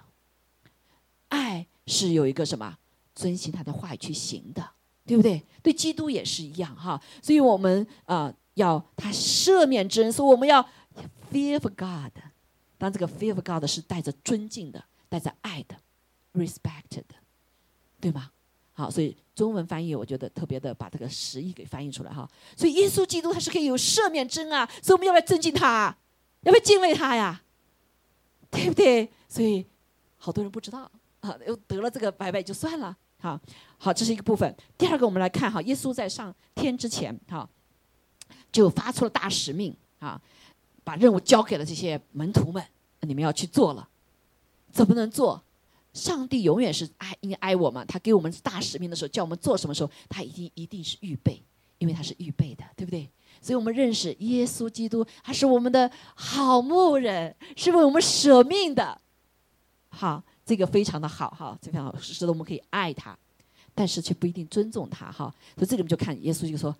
[1.28, 2.78] 爱是有一个什么
[3.14, 4.70] 遵循他的话语去行的，
[5.04, 5.44] 对不对？
[5.62, 7.02] 对基督也是一样哈。
[7.22, 10.62] 所以我们啊要他赦免之恩，所以我们要
[11.30, 12.12] fear for God。
[12.78, 15.76] 当这个 fear for God 是带着尊敬的，带着爱的
[16.32, 17.04] ，respected，
[18.00, 18.30] 对吗？
[18.78, 22.30] 好，所以中文翻译我觉得特别的把这个实意给翻译出来哈。
[22.56, 25.96] 所以耶稣基督他是可以有赦免真啊，所以我们要不要尊敬他？
[26.42, 27.42] 要不要敬畏他呀？
[28.52, 29.10] 对不对？
[29.28, 29.66] 所以
[30.16, 30.88] 好多人不知道
[31.18, 32.96] 啊，又得了这个白白就算了。
[33.20, 33.36] 好，
[33.78, 34.56] 好，这是一个部分。
[34.78, 37.50] 第二个，我们来看哈，耶稣在上天之前哈，
[38.52, 40.22] 就发出了大使命啊，
[40.84, 42.64] 把任务交给了这些门徒们，
[43.00, 43.88] 你们要去做了，
[44.70, 45.42] 怎么能做？
[45.98, 51.42] 上帝永远是爱，因为爱我们，他给我们大使命的时候，叫我们做什么时候，他一定一定是预备，
[51.78, 53.10] 因为他是预备的，对不对？
[53.42, 59.00] 所以我们认识耶稣基督，他是我们的好牧人，是为我们舍命的。
[59.90, 63.16] 好，这个非常的好哈，这非常好，使得我们可以爱他，
[63.74, 65.32] 但是却不一定尊重他哈。
[65.56, 66.74] 所以这里面就看耶稣就说：“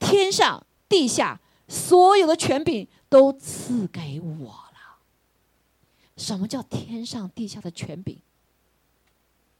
[0.00, 4.64] 天上地下所有的权柄都赐给我。”
[6.16, 8.16] 什么叫天上地下的权柄？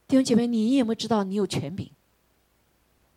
[0.07, 1.89] 弟兄姐妹，你有没有知道你有权柄？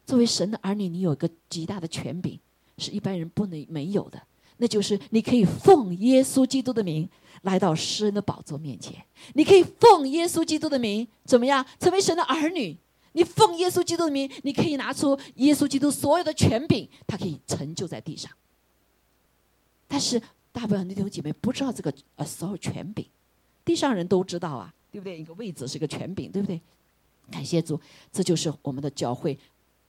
[0.07, 2.38] 作为神的儿女，你有一个极大的权柄，
[2.79, 4.20] 是一般人不能没有的。
[4.57, 7.09] 那就是你可以奉耶稣基督的名
[7.42, 8.94] 来到诗人的宝座面前，
[9.35, 12.76] 你可以奉耶稣基督的名怎么样成为神的儿女？
[13.12, 18.31] 你奉耶稣基督的名，你可以拿出耶稣基督所有的权柄，他可以成就在地上。
[19.88, 20.20] 但是
[20.53, 23.07] 大部分弟兄姐妹不知道这个呃所有权柄，
[23.64, 25.18] 地上人都知道啊，对不对？
[25.18, 26.61] 一个位置是一个权柄，对不对？
[27.31, 29.38] 感谢主，这就是我们的教会。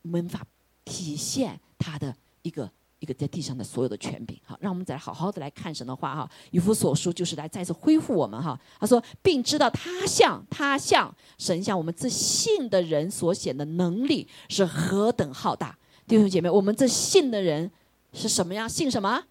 [0.04, 0.44] 没法
[0.84, 6.32] 体现他的一个一个在地上的所有的权柄，好，让我们再好好的来看神的话哈。
[6.50, 8.60] 以弗所书就是来再次恢复我们哈。
[8.80, 15.78] 他说，并知道他像他像神像我们这信的人所显的能力是何等浩大。
[16.08, 17.70] 弟兄姐妹，我们这信的人
[18.12, 18.68] 是什么样？
[18.68, 19.26] 信什么？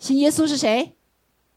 [0.00, 0.96] 信耶稣是谁？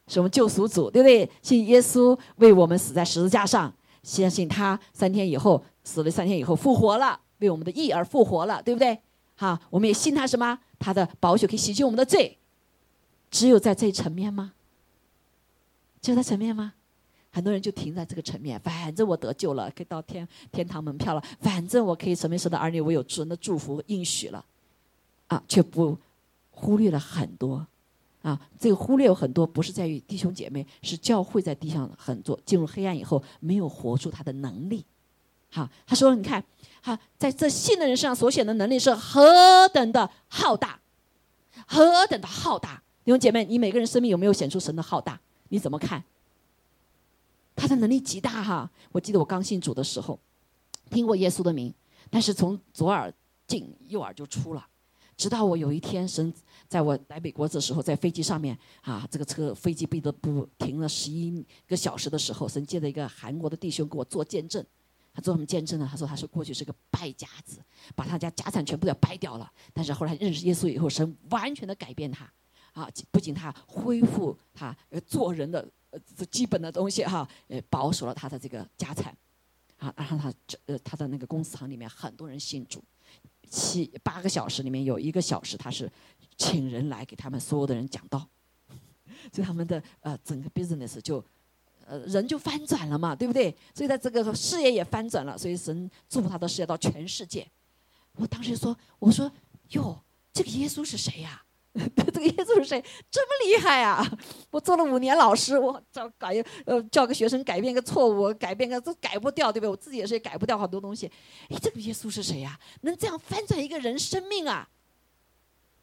[0.07, 1.29] 是我们救赎主，对不对？
[1.41, 7.19] 信耶稣为我们死在十字架上，相信他三天以后死了三天以后复活了。
[7.39, 8.97] 为我们的义而复活了，对不对？
[9.35, 10.57] 好，我们也信他什么？
[10.79, 12.37] 他的宝血可以洗净我们的罪。
[13.29, 14.53] 只有在这一层面吗？
[16.01, 16.73] 只有在层面吗？
[17.29, 24.43] 很多人就停在这个层面，反正我得救了，可以到天天堂门票了，反正我可以成为神的儿女，我有主人的祝福应许了，
[25.27, 25.95] 啊，却不
[26.49, 27.67] 忽略了很多，
[28.21, 34.83] 啊，这个忽略有很多，不是在于弟兄姐妹，是教会在地上很多进入黑暗以后没有活出他的能力。
[35.49, 36.43] 好，他说：“你看，
[36.81, 40.79] 哈，在这信的人身上所显的能力是何等的浩大，
[41.65, 42.83] 何等的浩大！
[43.05, 45.19] 弟兄姐妹，你每个人生命有没有显出神的浩大？
[45.47, 46.03] 你怎么看？
[47.55, 48.69] 他的能力极大哈！
[48.91, 50.19] 我记得我刚信主的时候，
[50.89, 51.73] 听过耶稣的名，
[52.09, 53.11] 但是从左耳
[53.47, 54.67] 进右耳就出了。
[55.17, 56.31] 直到我有一天，神
[56.69, 64.63] 在我来美国的时候，在飞机上面啊，这个车飞机不得不停了十一个小时的时候，神借着一个韩国的弟兄给我做见证。”
[65.17, 65.87] 他做什么见证呢？
[65.89, 67.59] 他说他是过去是个败家子，
[67.95, 69.51] 把他家家产全部都要败掉了。
[69.73, 72.31] 但是后来认识耶稣以后，神完全的改变他，
[72.73, 74.77] 啊，不仅他恢复他
[75.07, 75.99] 做人的呃
[76.29, 79.11] 基本的东西哈，呃保守了他的这个家产，
[79.77, 82.83] 啊，然后他这呃他的那个公司行里面很多人信主，
[83.49, 85.91] 七八个小时里面有一个小时他是
[86.37, 88.27] 请人来给他们所有的人讲道，
[89.33, 91.23] 所以他们的呃整个 business 就。
[91.89, 93.49] 呃，人就翻转了嘛，对不对？
[93.73, 97.49] 所以在这个事业也翻转了，所以神祝福他的事业到全世界。
[98.15, 99.31] 我当时说：“我说
[99.69, 99.97] 哟，
[100.33, 101.41] 这个耶稣是谁呀？
[101.95, 102.83] 这个耶稣是谁？
[103.11, 104.03] 这么厉害啊！
[104.49, 109.69] 我做了五年老师，我教改呃教个学生改变个错误，改变个都改不掉，对不对？
[109.69, 111.11] 我自己也是改不掉好多东西。
[111.49, 112.59] 哎，这个耶稣是谁呀？
[112.81, 114.67] 能这样翻转一个人生命啊？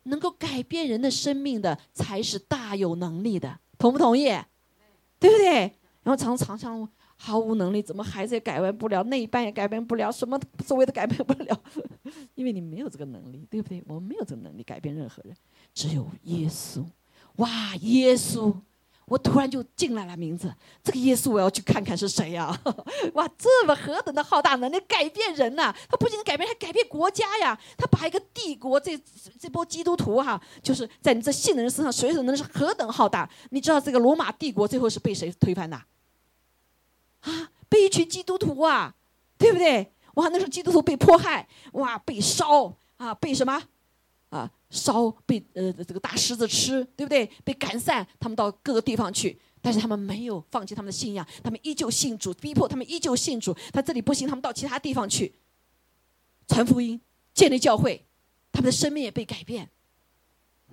[0.04, 4.24] 能够改变人的生命的，才是大有能力的，同不同意？
[5.18, 5.72] 对不对？”
[6.04, 11.60] 然后常常常毫无能力，怎么孩子也改变不了，那一半也改变不了，什么所谓的改变不了，
[12.34, 13.82] 因为你没有这个能力，对不对？
[13.86, 15.34] 我们没有这个能力改变任何人，
[15.72, 16.84] 只有耶稣。
[17.36, 18.54] 哇，耶稣！
[19.06, 20.50] 我突然就进来了名字，
[20.82, 22.58] 这个耶稣我要去看看是谁呀？
[23.12, 25.74] 哇，这么何等的浩大能力改变人呐！
[25.90, 27.58] 他不仅改变，还改变国家呀！
[27.76, 28.98] 他把一个帝国，这
[29.38, 33.28] 这波基督徒哈，就是在你这信的人身上，谁能是何等浩大？
[33.50, 35.78] 你知道这个罗马帝国最后是被谁推翻的？
[37.24, 38.94] 啊，被一群基督徒啊，
[39.36, 39.92] 对不对？
[40.14, 43.60] 哇，那时候基督徒被迫害，哇，被烧啊，被什么？
[44.30, 47.28] 啊，烧被呃这个大狮子吃，对不对？
[47.44, 53.56] 被赶散，他们到各个地方去，但是他们没有放弃他们的信仰，他们依旧信主，逼迫他们依旧信主。
[53.72, 55.34] 他这里不行，他们到其他地方去
[56.48, 57.00] 传福音，
[57.32, 58.04] 建立教会，
[58.52, 59.68] 他们的生命也被改变。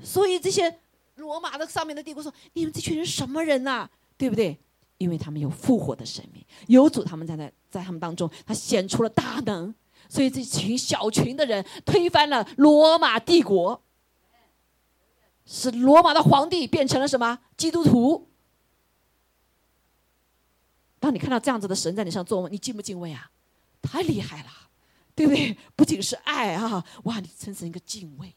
[0.04, 0.80] 所以这些
[1.16, 3.88] 罗马的上面的帝国说：“你们这群人什么人呐？
[4.18, 4.60] 对不对？”
[5.02, 9.74] 因为他们有复活的生命，有主他们在那，在他们当中，他显出了大能，
[10.08, 13.84] 所以这群小群的人推翻了罗马帝国，
[15.44, 18.30] 使罗马的皇帝变成了什么基督徒。
[21.00, 23.32] 当你看到这样子的神在你上做，你敬不敬畏啊？
[23.82, 24.52] 太厉害了，
[25.16, 25.58] 对不对？
[25.76, 28.36] 不仅是爱啊，哇，你产生一个敬畏，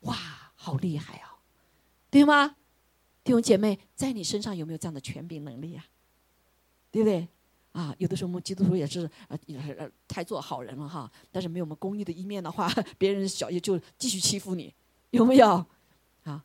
[0.00, 0.16] 哇，
[0.54, 1.36] 好厉害啊，
[2.08, 2.56] 对吗？
[3.24, 5.84] 弟兄姐妹，在你身上有没有这样的权柄能力啊？
[6.92, 7.26] 对不对？
[7.72, 9.36] 啊，有的时候我们基督徒也是呃，
[9.78, 11.10] 呃，太做好人了哈。
[11.32, 14.72] 但是没有我们公义的一面的话， 别人小也就继续欺负你，
[15.10, 15.64] 有没有？
[16.22, 16.44] 啊，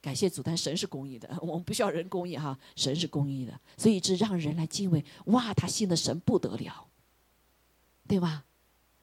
[0.00, 5.04] 感谢主，但神是公义的， 我们不需要人公义哈，神是公义的，所以这让人来敬畏。
[5.24, 6.86] 哇，他信的神不得了，
[8.06, 8.44] 对吧？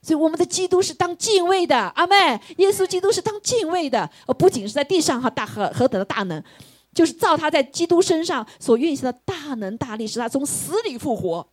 [0.02, 2.16] 所以我们的基督是当敬畏的，阿妹，
[2.58, 6.42] 耶稣基督是当敬畏的，呃，不仅是在地上哈大何何等的大能，
[6.96, 11.48] 就是造他在基督身上所运行的大能大力，使他从死里复活。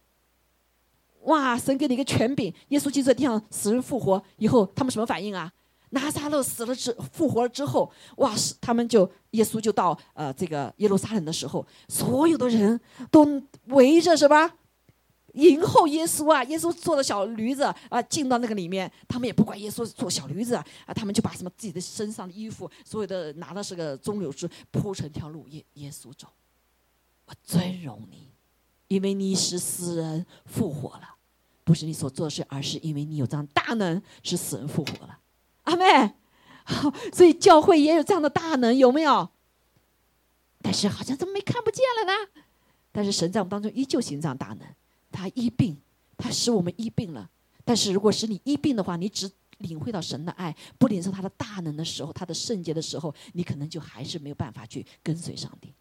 [1.25, 5.53] 哇，神给你一个权柄，耶稣基督在地上死人复活以后，他们什么反应啊？
[5.91, 14.51] 拿撒勒死了之复活了之后，哇，他们就耶稣就到呃这个耶路撒冷的时候，所有的人都围着什么
[15.35, 16.43] 迎候耶稣啊？
[16.45, 20.65] 耶稣坐的小驴子啊，进到那个里面，他们也不管耶稣坐小驴子啊，
[20.95, 26.29] 他们就把什么自己的身上的衣服，所有的拿的是个棕柳枝铺成条路，耶耶稣走。
[27.27, 28.29] 我尊荣你，
[28.89, 31.17] 因为你是死人复活了，
[31.65, 35.19] 不是你所做的事，而是因为你有这样大能，使死人复活了。
[35.63, 36.13] 阿妹，
[36.65, 39.29] 好， 所以教会也有这样的大能，有没有？
[40.61, 42.43] 但是好像怎么没看不见了呢？
[42.91, 44.69] 但是神在我们当中依旧行这样大能，
[45.13, 45.77] 他医病，
[46.17, 47.29] 他使我们医病了。
[47.65, 55.73] 但是如果使你医病的话，你只领会到神的爱，不领受他的大能的时候，他的圣洁的时候，你可能就还是没有办法去跟随上帝。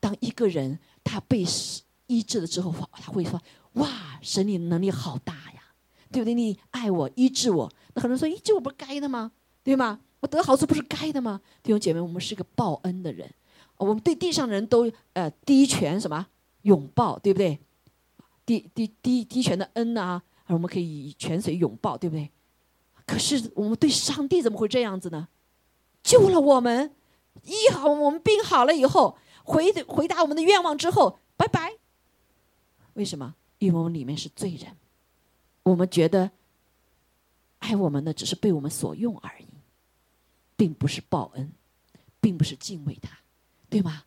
[0.00, 1.44] 当一个人他被
[2.06, 3.40] 医治了之后，他会说
[3.74, 5.62] ：“哇，神你能力好大呀，
[6.10, 6.34] 对不对？
[6.34, 9.30] 你爱我，医治我。”那很多人说：“咦，这我不是该的吗？
[9.62, 10.00] 对吗？
[10.20, 13.32] 我得好处不是该的吗？”弟兄姐妹，我们是个报恩的人，
[13.76, 16.26] 我们对地上的人都呃第一拳什么
[16.62, 17.58] 拥抱，对不对？
[18.48, 22.30] 第第第第一拳的恩啊，我们可以泉水拥抱，对不对？
[23.04, 25.28] 可是我们对上帝怎么会这样子呢？
[26.02, 26.94] 救了我们，
[27.44, 31.74] 医好我们病好了以后，回回答我们的愿望之后，拜拜。
[32.94, 33.34] 为什么？
[33.58, 34.74] 因为我们里面是罪人，
[35.64, 36.30] 我们觉得。
[37.58, 39.46] 爱我们的只是被我们所用而已，
[40.56, 41.52] 并不是报恩，
[42.20, 43.18] 并不是敬畏他，
[43.68, 44.04] 对吗？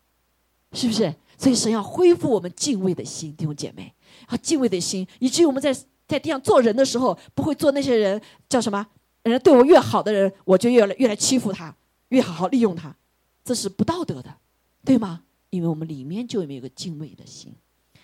[0.72, 1.14] 是不是？
[1.36, 3.94] 所以神要恢复我们敬畏的心，弟兄姐妹，
[4.26, 5.72] 啊，敬畏的心，以至于我们在
[6.06, 8.86] 在地上做人的时候，不会做那些人叫什么？
[9.22, 11.74] 人家对我越好的人，我就越来越来欺负他，
[12.08, 12.94] 越好好利用他，
[13.44, 14.34] 这是不道德的，
[14.84, 15.22] 对吗？
[15.50, 17.54] 因为我们里面就有没有个敬畏的心，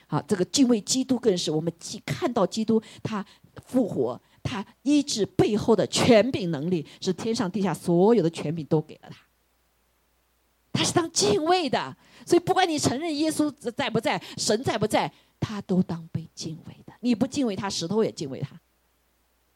[0.07, 3.25] 好，这个敬畏基督更是我们既看到基督他
[3.65, 4.21] 复活。
[4.41, 9.19] 他医治背后的权柄能力，是天上地下所有的权柄都给了他。
[10.73, 11.95] 他是当敬畏的，
[12.25, 16.93] 所以不管你承认耶稣在不在，神在不在，他都当被敬畏的。
[17.01, 18.61] 你不敬畏他，石头也敬畏他。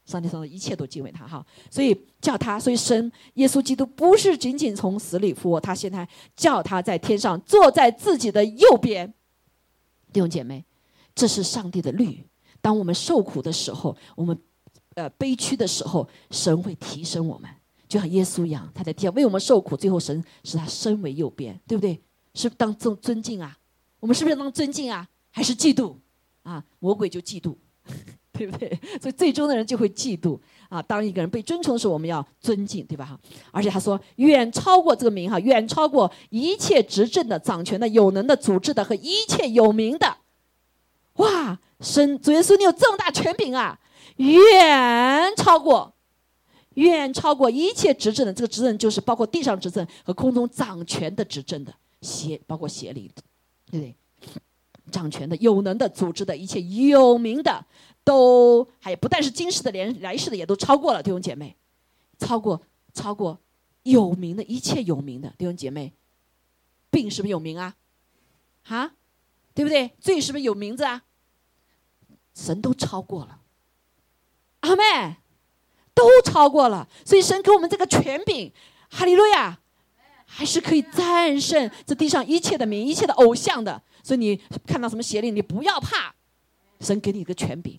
[0.05, 9.13] 上帝说的一切都敬畏他哈，所以叫他，所以神耶稣基督不是仅仅从死里复活，他现在叫他在天上坐在自己的右边。
[10.13, 10.65] 弟兄姐妹，
[11.15, 12.27] 这是上帝的律。
[12.61, 14.39] 当我们受苦的时候，我们。
[14.95, 17.49] 呃，悲屈的时候，神会提升我们，
[17.89, 21.99] 就像耶稣一样，他在天为我们受苦，最后神使他身为右边，对不对？
[22.35, 23.57] 是当尊尊敬啊？
[24.01, 25.09] 我们是不是当尊敬啊？
[25.33, 25.97] 还是嫉妒
[26.45, 26.63] 啊？
[26.79, 27.57] 魔鬼就嫉妒，
[28.33, 28.79] 对不对？
[29.01, 30.81] 所以最终的人就会嫉妒啊。
[30.81, 33.05] 当一个人被尊崇的时候，我们要尊敬，对吧？
[33.05, 33.21] 哈。
[33.51, 40.19] 而且他说，远超过这个名哈，远超过一切执政的、掌权的、有能的、组织的和一切有名的。
[41.17, 43.79] 哇，神主耶稣，你有这么大权柄啊！
[44.17, 45.95] 远超过，
[46.75, 48.33] 远超过一切执政的。
[48.33, 53.11] 这个执政就是包括地上执政和空中掌权的执政的协，包括协理，
[53.71, 53.97] 对不对？
[54.93, 57.65] 掌权的、有能的、组织的一切有名的，
[58.05, 61.57] 都还不但是今世的，连来世的也都超过了弟兄姐妹，
[62.19, 63.41] 超过超过
[63.83, 65.93] 有名的一切有名的弟兄姐妹，
[66.91, 67.75] 病是不是有名啊？
[68.63, 68.93] 哈，
[69.55, 69.91] 对不对？
[69.99, 71.03] 罪是不是有名字啊？
[72.35, 73.41] 神都超过了。
[74.61, 75.17] 阿妹，
[75.95, 78.53] 都超过了，所以神给我们这个权柄，
[78.91, 79.59] 哈利路亚，
[80.27, 83.83] 还是可以战胜这地上一切的名、一切的偶像的。
[84.03, 86.15] 所以你看到什么邪灵，你不要怕，
[86.81, 87.79] 神给你一个权柄，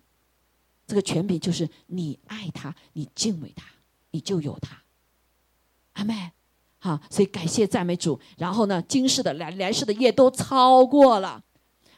[0.87, 3.65] 这个权柄就是你爱他，你敬畏他，
[4.11, 4.81] 你就有他。
[5.93, 6.31] 阿妹，
[6.79, 8.19] 好，所以感谢赞美主。
[8.37, 11.43] 然后呢，今世的来来世的业都超过了。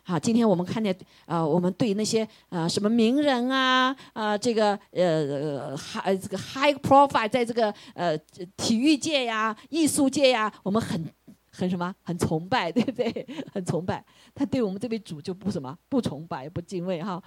[0.08, 8.16] 好，今天我们看见，呃，我们对那些呃什么名人啊，啊，这个呃，high 这个 high profile，在这个呃
[8.56, 11.04] 体育界呀、艺术界呀，我们很
[11.50, 13.28] 很什么，很崇拜，对不对？
[13.52, 14.06] 很崇拜。
[14.36, 17.20] 他对我们这位主就不什么，不崇拜，不敬畏哈，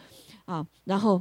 [0.44, 1.20] 啊，然后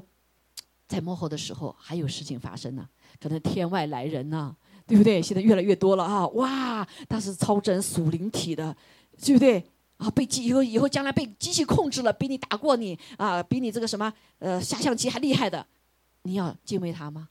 [0.87, 2.87] 在幕后的时候还有事情发生呢，
[3.19, 4.55] 可能天外来人呢，
[4.85, 5.19] 对不对？
[5.19, 8.77] 现在越来越多了哈，哇，他是超真属灵体的，
[9.19, 9.65] 对不对？
[9.97, 15.65] 啊，被机以后以后将来被机器控制了，比你打过你啊，比你这个什么呃下象棋还厉害的，
[16.23, 17.29] 你要敬畏他吗？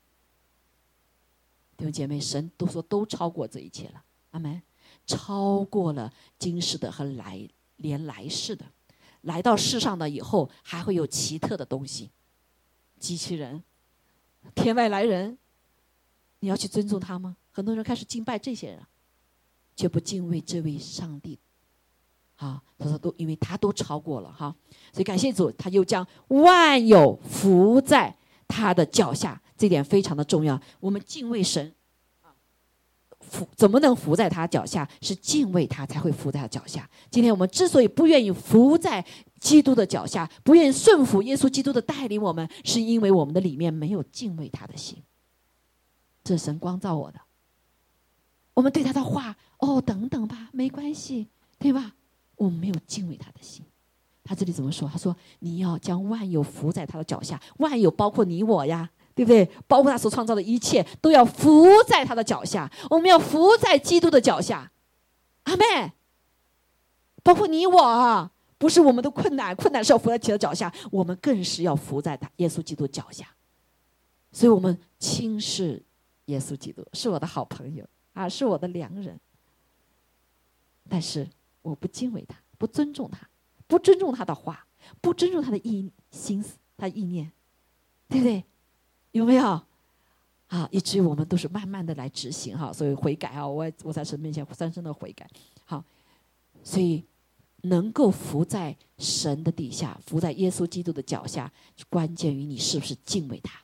[1.76, 4.60] 弟兄姐妹，神都说都超过这一切了，阿门。
[5.06, 8.64] 超过了今世的和来连来世的，
[9.20, 12.10] 来到世上的以后还会有奇特的东西，
[12.98, 13.62] 机器人、
[14.54, 15.38] 天外来人，
[16.40, 17.36] 你要去尊重他吗？
[17.52, 18.82] 很多人开始敬拜这些人，
[19.76, 21.38] 却不敬畏这位上帝。
[22.36, 24.54] 啊，他说都因为他都超过了哈，
[24.92, 28.16] 所以感谢主，他又将万有伏在
[28.46, 30.60] 他的脚下，这点非常的重要。
[30.80, 31.72] 我们敬畏神。
[33.18, 34.88] 伏怎么能伏在他脚下？
[35.00, 36.88] 是敬畏他才会伏在他脚下。
[37.10, 39.04] 今天我们之所以不愿意伏在
[39.40, 45.02] 基督的脚下，不愿意顺服耶稣基督的带领，我们是因为我们的里面没有敬畏他的心。
[46.22, 47.18] 这神光照我的，
[48.54, 51.26] 我们对他的话，哦，等等吧，没关系，
[51.58, 51.95] 对吧？
[52.36, 53.64] 我们没有敬畏他的心。
[54.24, 54.88] 他这里怎么说？
[54.88, 59.48] 他说：“你要将万有伏在他的脚下，万有包括你我呀。”对不对？
[59.66, 62.70] 包括他所创造的一切，都要伏在他的脚下。
[62.90, 64.70] 我们要伏在基督的脚下，
[65.44, 65.64] 阿妹。
[67.22, 73.26] 包括你我啊，不是我们的困难，困难是要伏在基督脚下，我们更是要伏在他耶稣基督脚下。
[74.32, 75.82] 所以我们轻视
[76.26, 79.18] 耶稣基督，是我的好朋友啊，是我的良人。
[80.90, 81.26] 但是
[81.70, 83.28] 我不敬畏他，不尊重他，
[83.66, 84.66] 不尊重他的话，
[85.00, 87.32] 不尊重他的意心思，他意念，
[88.08, 88.44] 对不对？
[89.10, 89.60] 有没有？
[90.48, 95.28] 啊，以至于我们都是慢慢的来执行哈，所以悔改啊，我我在神面前深深的悔改。
[95.64, 95.82] 好，
[96.62, 97.04] 所以
[97.62, 101.52] 能够伏在神的底下，伏在耶稣基督的脚下，
[101.90, 103.60] 关键于你是不是敬畏他，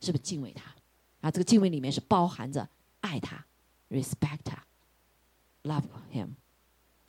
[0.00, 0.74] 是不是敬畏他？
[1.20, 2.66] 啊，这个敬畏里面是包含着
[3.00, 3.44] 爱他
[3.90, 4.64] ，respect 他
[5.66, 6.28] ，love him。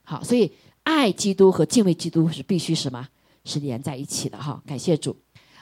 [0.04, 0.52] 好，所以
[0.84, 3.08] 爱基督和敬畏基督是必须什么？
[3.44, 4.62] 是连在一起的哈。
[4.66, 5.16] 感谢主。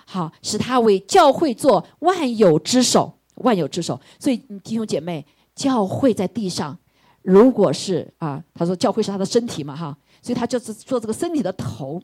[0.06, 4.00] 好，使他为教会做万有之首，万有之首。
[4.20, 5.26] 所以弟兄姐妹，
[5.56, 6.78] 教会在地上，
[7.22, 12.02] 如果是啊，他说教会是他的身体嘛，哈，所以他就是做这个身体的头。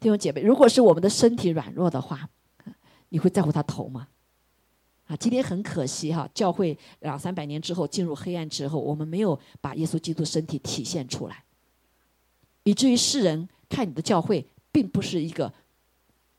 [0.00, 2.28] 弟兄姐妹，如果是我们的身体软弱的话，
[3.10, 4.08] 你会在乎他头吗？
[5.06, 11.44] 啊，今天很可惜哈，教会两三百年之后进入黑暗之后，我们没有把耶稣基督身体体现出来，
[12.62, 15.52] 以至于世人看你的教会，并不是一个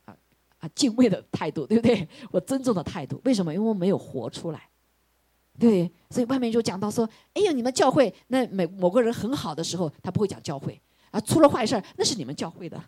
[0.06, 0.18] 啊
[0.58, 0.68] 啊。
[0.74, 2.08] 敬畏的态度，对不对？
[2.32, 3.54] 我尊重的态度，为什么？
[3.54, 4.68] 因为我没有活出来，
[5.60, 5.92] 对。
[6.10, 12.82] 所以外面就讲到说：“哎呀，你们教会那每某个人很好的时候，他不会讲教会啊，出了坏事那是你们教会的。”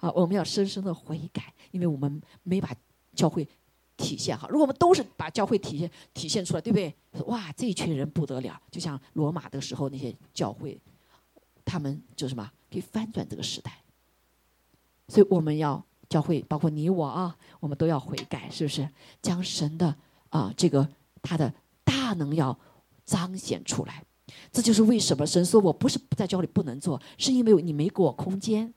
[0.00, 2.74] 啊，我们要深深的悔改，因为我们没把
[3.14, 3.46] 教会
[4.04, 4.48] 体现好。
[4.48, 6.94] 如果我们都是把教会体现体现出来，对不对？
[7.26, 10.78] 哇，这一群人不得了，就像罗马的时候那些教会，
[11.64, 13.72] 他们就什么可以翻转这个时代。
[15.08, 15.82] 所以我们要。
[16.06, 18.88] 教会包括你我啊，我们都要悔改，是不是？
[19.20, 19.92] 将神的
[20.28, 20.86] 啊这个
[21.22, 21.52] 他的
[21.82, 22.56] 大能要
[23.04, 24.04] 彰显出来。
[24.52, 28.72] 这就是为什么神说我不是不在教会里不能做，是因为你没给我空间。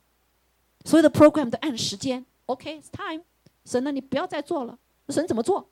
[0.85, 3.23] 所有的 program 都按时间，OK，it's time。
[3.65, 4.79] 神呢，你不要再做了。
[5.09, 5.69] 神怎么做？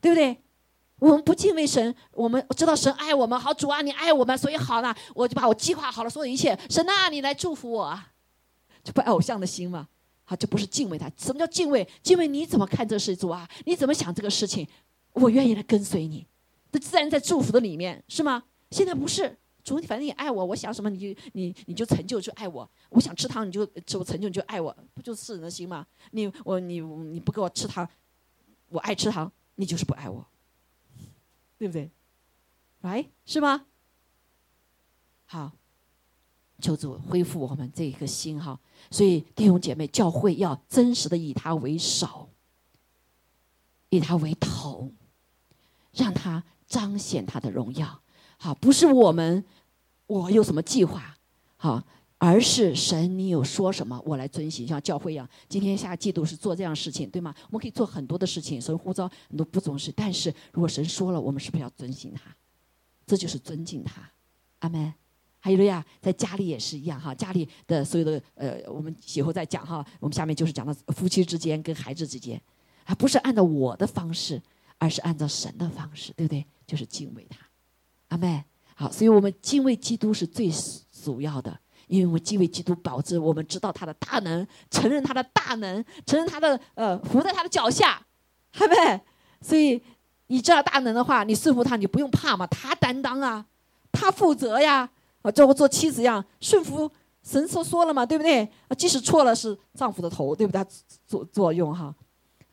[0.00, 0.42] 对不对？
[0.98, 6.58] 我们不敬畏神，我们知道神爱我们，好主啊，你爱我们，所以好了，我就把我计划好了所有一切。
[6.68, 8.12] 神啊，你来祝福我啊，
[8.84, 9.88] 这不偶像的心吗。
[10.26, 11.10] 啊，这不是敬畏他。
[11.16, 11.88] 什么叫敬畏？
[12.02, 13.48] 敬畏你怎么看这事主啊？
[13.64, 14.68] 你怎么想这个事情？
[15.14, 16.26] 我愿意来跟随你。
[16.70, 18.44] 这自然在祝福的里面，是吗？
[18.70, 22.70] 现在不是主，反正你爱我，我想什么你就你你就成就就爱我。
[22.90, 25.84] 我想吃糖你就吃我成就你就爱我，不就是人的心吗？
[26.12, 27.88] 你我你你不给我吃糖，
[28.70, 30.26] 我爱吃糖，你就是不爱我，
[31.58, 31.90] 对不对
[32.82, 33.08] ？Right？
[33.24, 33.66] 是吗？
[35.26, 35.52] 好。
[36.62, 38.60] 求主恢复我们这一颗心哈，
[38.90, 42.28] 所以弟兄姐妹，教会要真实的以他为首，
[43.88, 44.92] 以他为头，
[45.94, 48.02] 让他彰显他的荣耀。
[48.36, 49.42] 好，不是我们
[50.06, 51.16] 我有什么计划，
[51.56, 51.82] 好，
[52.22, 55.26] 而是神你有说什么，我来遵行，像教会一样。
[55.48, 57.34] 今天下季度是做这样事情，对吗？
[57.48, 62.36] 我们可以做很多的事情，神呼召很多不重视，但是如果神说了，我们是不是要遵行他？
[63.06, 64.02] 这就是尊敬他。
[64.58, 64.92] 阿门。
[65.42, 69.82] 还有了呀，在家里也是一样哈，家里的所有的呃，我们以后再讲哈。
[69.98, 72.38] 我们下面就是讲到夫妻之间跟孩子之间，
[72.84, 74.42] 啊，不是按照我的方式，
[74.76, 76.44] 而是按照神的方式，对不对？
[76.66, 77.38] 就是敬畏他，
[78.08, 78.44] 阿妹。
[78.74, 80.50] 好，所以我们敬畏基督是最
[81.02, 81.58] 主要的，
[81.90, 88.00] 因为我们敬畏基督，保证我们知道他的大能，承认他的大能，承认他的呃，伏在他的脚下，
[88.52, 89.00] 对不对。
[89.40, 89.82] 所以
[90.28, 93.44] 你知道大能的话，你顺服他，你不用怕嘛，他担当啊，
[93.90, 94.88] 他负责呀。
[95.22, 96.90] 啊，就和做妻子一样顺服
[97.22, 98.42] 神说说了嘛，对不对？
[98.68, 100.64] 啊，即使错了是丈夫的头，对不对？
[101.06, 101.94] 作作用哈。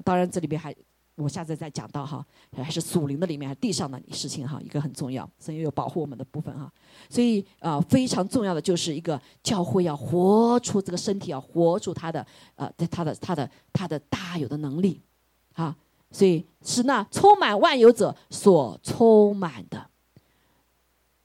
[0.03, 0.75] 当然这里边还
[1.17, 2.23] 我下次再讲到哈，
[2.55, 6.71] 还是属灵的里面，还是地上的事情哈，一个很重要，神也有保护我们的部分哈。
[7.09, 15.01] 所以啊，非常重要的就是一个教会要活出这个身体，要活出他的呃，他的他的他的大有的能力，
[15.53, 15.75] 啊，
[16.11, 19.89] 所以是那充满万有者所充满的。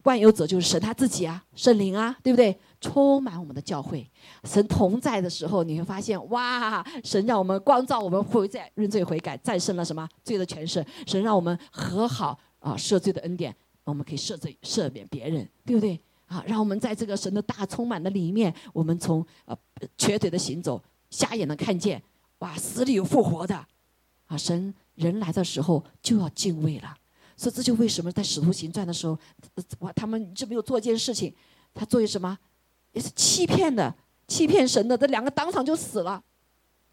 [0.05, 2.59] 万有者就是神他自己啊，圣灵啊，对不对？
[2.83, 4.07] 充满我们的教会，
[4.43, 10.85] 神同在的时候，你会发现哇，神让我们光照我们悔在认罪悔改，战胜了什么罪的权势？
[11.07, 13.55] 神让我们和好啊，赦罪的恩典，
[13.85, 15.99] 我们可以赦罪赦免别人，对不对？
[16.27, 19.57] 啊，让我们在这个神的大充满的里面，我们从呃
[19.97, 22.03] 瘸腿的行走，瞎眼的看见，
[22.39, 23.55] 哇，死里有复活的，
[24.27, 26.97] 啊，神人来的时候就要敬畏了。
[27.37, 29.19] 所以这就为什么在使徒行传的时候，
[29.79, 31.35] 哇，他们就没有做一件事情，
[31.73, 32.37] 他做什么？
[32.93, 33.95] 也是欺骗的，
[34.29, 36.23] 欺骗神的，这两个当场就死了，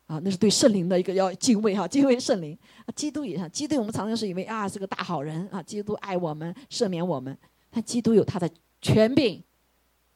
[0.07, 2.57] 啊，那是对圣灵的一个要敬畏哈，敬畏圣灵。
[2.85, 7.37] 啊，基督也像，基督我们常常是以为啊是个大好人啊，基督爱我们，赦免我们，
[7.69, 8.49] 但基督有他的
[8.81, 9.43] 权柄，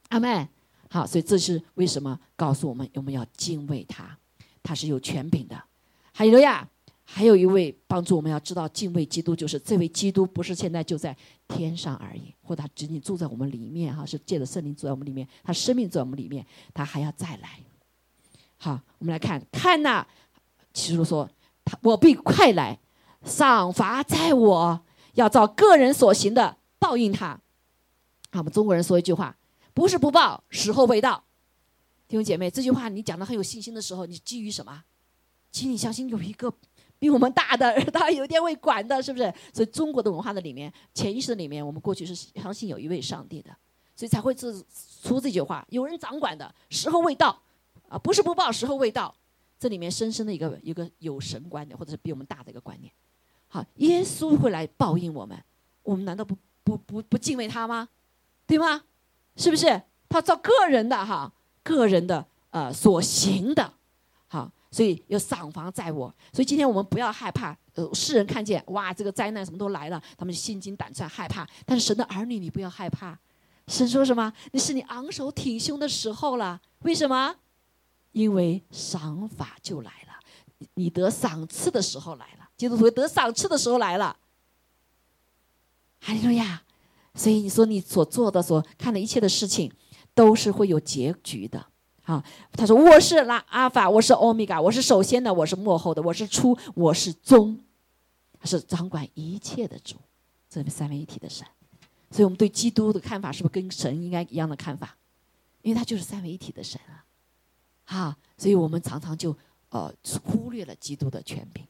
[0.08, 0.48] 阿妹，
[0.90, 4.18] 好，所以这是为什么告诉我们我们要敬畏他，
[4.62, 5.62] 他是有权柄的，
[6.12, 6.68] 还有呀。
[7.14, 17.60] 还有一位帮助我们要知道敬畏基督，就是这位基督不是现在就在天上而已，或他仅仅住在我们里面哈，是借着圣灵住在我们里面，他生命住在我们里面，他还要再来。
[18.56, 20.04] 好，我们来看看呐，
[20.72, 21.30] 其实说
[21.64, 22.80] 他我必快来，
[23.22, 27.40] 赏罚在我，要照个人所行的报应他。
[28.32, 29.36] 好我们中国人说一句话，
[29.72, 31.22] 不是不报，时候未到。
[32.08, 34.82] 弟兄姐妹，这句话你讲的很有信心的时候，你基于什么？
[35.52, 36.52] 请你相信有一个。
[37.04, 39.30] 比我们大的， 他有一天会管的，是不是？
[39.52, 43.54] 所以中国的文化的里面，潜意识里面，我们过去是相信有一位上帝的，
[43.94, 44.50] 所以才会这
[45.02, 47.38] 出这句话：有人掌管的时候未到，
[47.90, 49.14] 啊，不是不报，时候未到。
[49.58, 52.90] 这里面深深的一个一个有神观念，或者是比我们大的一个观念。
[53.48, 55.38] 好，耶稣会来报应我们，
[55.82, 57.86] 我们难道不不不不敬畏他吗？
[58.46, 58.82] 对吗？
[59.36, 59.82] 是不是？
[60.08, 61.30] 他照个人的哈，
[61.62, 63.74] 个人的呃所行的。
[64.74, 67.56] 所以有赏罚在我，所以今天我们不要害怕。
[67.74, 71.48] 呃，世人看见哇，这个灾难什么都来了，他们心惊胆战，害怕。
[71.64, 73.16] 但是神的儿女，你不要害怕。
[73.68, 74.32] 神说什么？
[74.50, 76.60] 那是你昂首挺胸的时候了。
[76.80, 77.36] 为什么？
[78.10, 82.48] 因为赏罚就来了，你得赏赐的时候来了。
[82.56, 84.16] 基督徒得赏赐的时候来了。
[86.00, 86.62] 哈利路亚！
[87.14, 89.72] 所以你说你所做的、所看的一切的事情，
[90.14, 91.64] 都是会有结局的。
[92.06, 97.58] 好，他说我是拉阿法，我是欧米伽，我是首先的，我是幕后的，我是初，我是终，
[98.42, 99.96] 是掌管一切的主，
[100.50, 101.46] 这三位一体的神。
[102.10, 104.94] 所以我们对基督的看法是不是跟神应该一样的看法？
[105.62, 107.02] 因为他就是三位一体的神啊。
[107.84, 109.34] 好，所以我们常常就
[109.70, 109.90] 呃
[110.22, 111.66] 忽略了基督的权柄。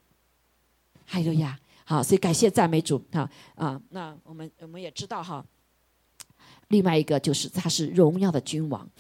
[1.05, 3.80] 还有呀，好，所以感谢赞美主啊啊。
[3.91, 5.47] 那我们我们也知道哈，
[6.68, 8.91] 另外一个就是他是荣耀的君王。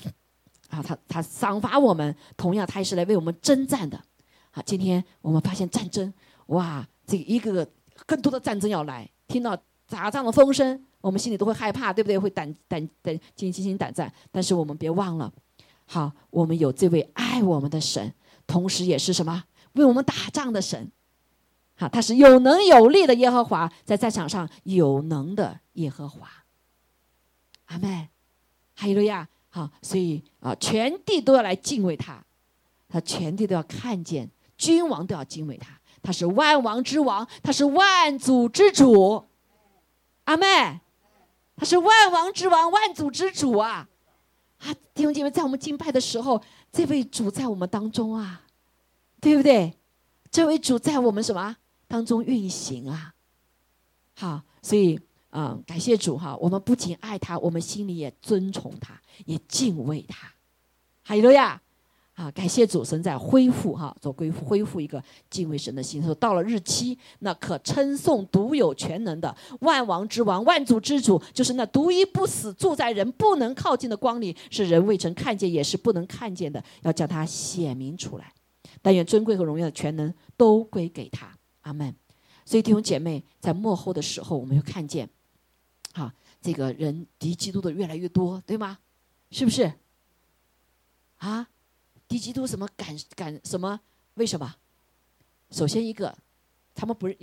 [0.74, 4.02] 啊，他他赏罚我们，同样他也是来为我们征战的。
[4.50, 6.12] 好，今天我们发现战争，
[6.46, 7.68] 哇，这一个
[8.06, 9.56] 更多的战争要来，听到
[9.88, 12.18] 打仗的风声，我们心里都会害怕，对不对？
[12.18, 14.12] 会胆胆胆惊心胆战。
[14.32, 15.32] 但是我们别忘了，
[15.86, 18.12] 好，我们有这位爱我们的神，
[18.46, 19.44] 同时也是什么？
[19.74, 20.90] 为我们打仗的神。
[21.76, 26.28] 好，他是有能有力的耶和华，在战场上有能的耶和华。
[27.66, 28.08] 阿门。
[28.76, 29.28] 哈利路亚。
[29.54, 32.20] 好，所以啊，全地都要来敬畏他，
[32.88, 34.28] 他全地都要看见，
[34.58, 39.24] 君王都要敬畏他，他是万王之王，他是万主之主，
[40.24, 40.80] 阿妹，
[41.54, 43.88] 他是万王之王，万主之主啊！
[44.58, 46.42] 啊，弟兄姐妹，在我们敬拜的时候，
[46.72, 48.42] 这位主在我们当中啊，
[49.20, 49.78] 对不对？
[50.32, 53.14] 这位主在我们什么当中运行啊？
[54.16, 54.98] 好，所以。
[55.36, 56.36] 嗯，感谢主哈！
[56.40, 60.32] 我们不仅爱他，我们心里也尊崇他，也敬畏他。
[61.02, 61.60] 哈利路亚！
[62.14, 66.00] 啊，感谢主神在恢复哈，做恢复恢复一个敬畏神的心。
[66.00, 78.32] 说到了日期，那可称颂独有全能的万王之王、万主之主，就是那独一不死、住在人不能靠近的光里，是人未曾看见，也是不能看见的，要将他显明出来。
[78.80, 81.36] 但愿尊贵和荣耀的全能都归给他。
[81.62, 81.92] 阿门。
[82.44, 85.08] 所以弟兄姐妹，在幕后的时候，我们会看见。
[85.94, 88.78] 哈，这个人敌基督的越来越多，对吗？
[89.30, 89.72] 是不是？
[91.18, 91.48] 啊，
[92.06, 93.80] 敌基督什么敢敢什么？
[94.14, 94.54] 为什么？
[95.50, 96.14] 首先一个，
[96.74, 97.16] 他们不认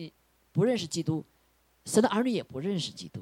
[0.51, 1.23] 不认识基督，
[1.85, 3.21] 神的儿女也不认识基督。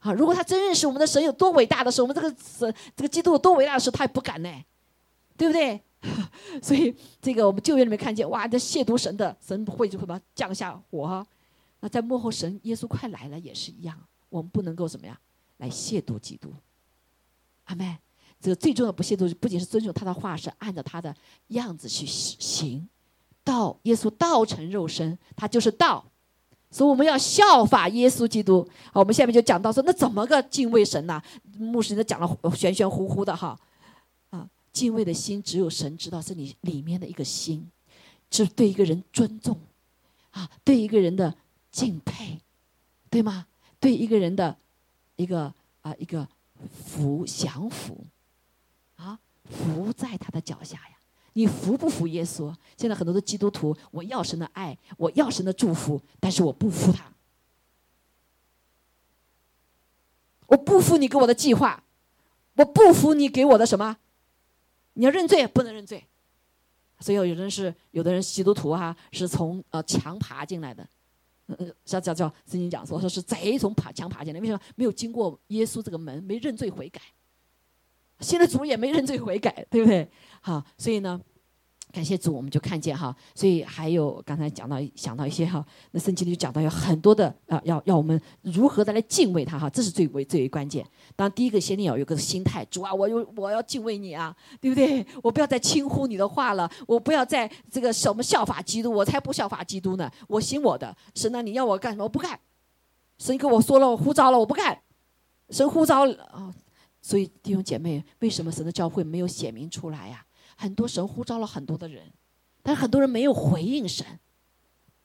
[0.00, 4.64] 啊，如果他真认识我们的神有多伟大的时候，我们这个神这个基督有多伟大的时候，他也不敢呢，
[5.36, 5.80] 对不对？
[6.62, 11.26] 所以这个我们旧约里面看见，哇，这亵渎神的，神会就会把降下火。
[11.80, 13.98] 那在幕后，神耶稣快来了也是一样，
[14.34, 15.16] 我们不能够怎么样
[15.58, 16.52] 来亵渎基督。
[17.66, 17.96] 阿妹，
[18.40, 21.14] 这个最重要的不亵渎，不仅是遵守他的话，是按照他的
[21.48, 22.88] 样子去行。
[23.44, 26.04] 道，耶稣道成肉身，他就是道。
[26.68, 28.68] 所以我们要效法耶稣基督。
[28.92, 31.22] 好，我们下面就讲到说，那怎么个敬畏神呢？
[31.56, 33.56] 牧师都讲了玄玄乎乎的哈，
[34.30, 37.70] 啊，敬畏的心只有神知道，是你里面的一个心，
[38.32, 39.56] 是对一个人尊重，
[40.32, 41.32] 啊，对一个人的
[41.70, 42.40] 敬佩，
[43.08, 43.46] 对吗？
[43.84, 44.56] 对一个人的
[45.16, 46.26] 一个啊一个
[46.72, 48.06] 服降服，
[48.96, 50.96] 啊，服在他的脚下呀。
[51.34, 52.50] 你服不服耶稣？
[52.78, 57.12] 现在很多的基督徒，我要神的爱，我要神的祝福，但是我不服他，
[60.46, 61.84] 我不服你给我的计划，
[62.54, 63.98] 我不服你给我的什么？
[64.94, 66.06] 你要认罪，不能认罪。
[67.00, 70.88] 所以有人是，有的人基督徒哈，是从呃墙爬进来的，
[71.46, 77.00] 呃，叫叫叫圣经讲说说是贼从爬墙爬进来，为什么没有经过耶稣这个门，没认罪悔改？
[78.20, 80.08] 现在主也没认罪悔改，对不对？
[80.40, 81.20] 好，所以呢，
[81.94, 83.14] 感谢主，我们就看见哈。
[83.36, 90.84] 所以还有刚才讲到想到一些哈，那圣经里就讲到有很多的啊，要要我们如何的来敬畏他哈，这是最为最为关键。
[91.14, 95.06] 当然第一个先定要有个心态，主啊，我有我要敬畏你啊，对不对？
[95.22, 100.96] 我不要再轻忽你的话了，我不要再这个什么效法基督，我才不效法基督呢，我行我的。
[101.14, 102.02] 神呢，你要我干什么？
[102.02, 102.36] 我不干。
[103.18, 104.76] 神跟我说了，我呼召了，我不干。
[105.50, 106.52] 神呼召啊。
[107.00, 110.23] 所以弟兄姐妹，为什么神的教会没有显明出来呀？
[110.56, 112.12] 很多神呼召了很多的人，
[112.62, 114.06] 但是很多人没有回应神，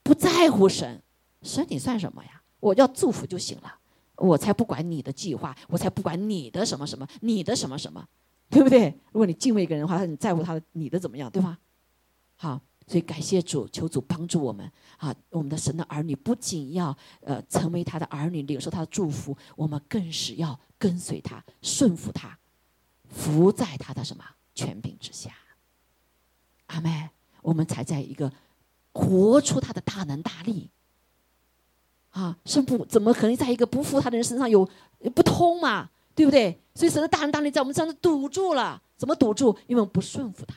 [0.04, 1.02] 不在乎神。
[1.42, 2.42] 神你算什么呀？
[2.60, 3.74] 我要祝福就行了，
[4.16, 8.08] 我才不管你的计划，我才不管你的什么什么，你的什么什么，
[8.50, 8.90] 对不对？
[9.12, 11.58] 如果你敬畏一个人的话，你在乎他的你的怎么样，对吗？
[12.36, 12.62] 好。
[12.88, 15.14] 所以感谢主，求主帮助我们啊！
[15.30, 22.36] 我们的神的儿女不仅要呃成为他的儿女，领受他的祝福，我们更是要跟随他、顺服他、
[23.08, 24.26] 服在他的什么
[24.60, 25.32] 权柄之下。
[26.68, 27.10] 阿妹，
[27.42, 28.32] 我们才在一个
[28.92, 30.70] 活出他的大能大力
[32.12, 32.38] 啊！
[32.46, 34.70] 神不怎么可能在一个不服他的人身上有
[35.16, 35.90] 不通嘛？
[36.14, 36.60] 对不对？
[36.76, 39.58] 所以神的大能大力在我们身上堵住了，怎么堵住？
[39.68, 40.56] 因为我们不顺服他。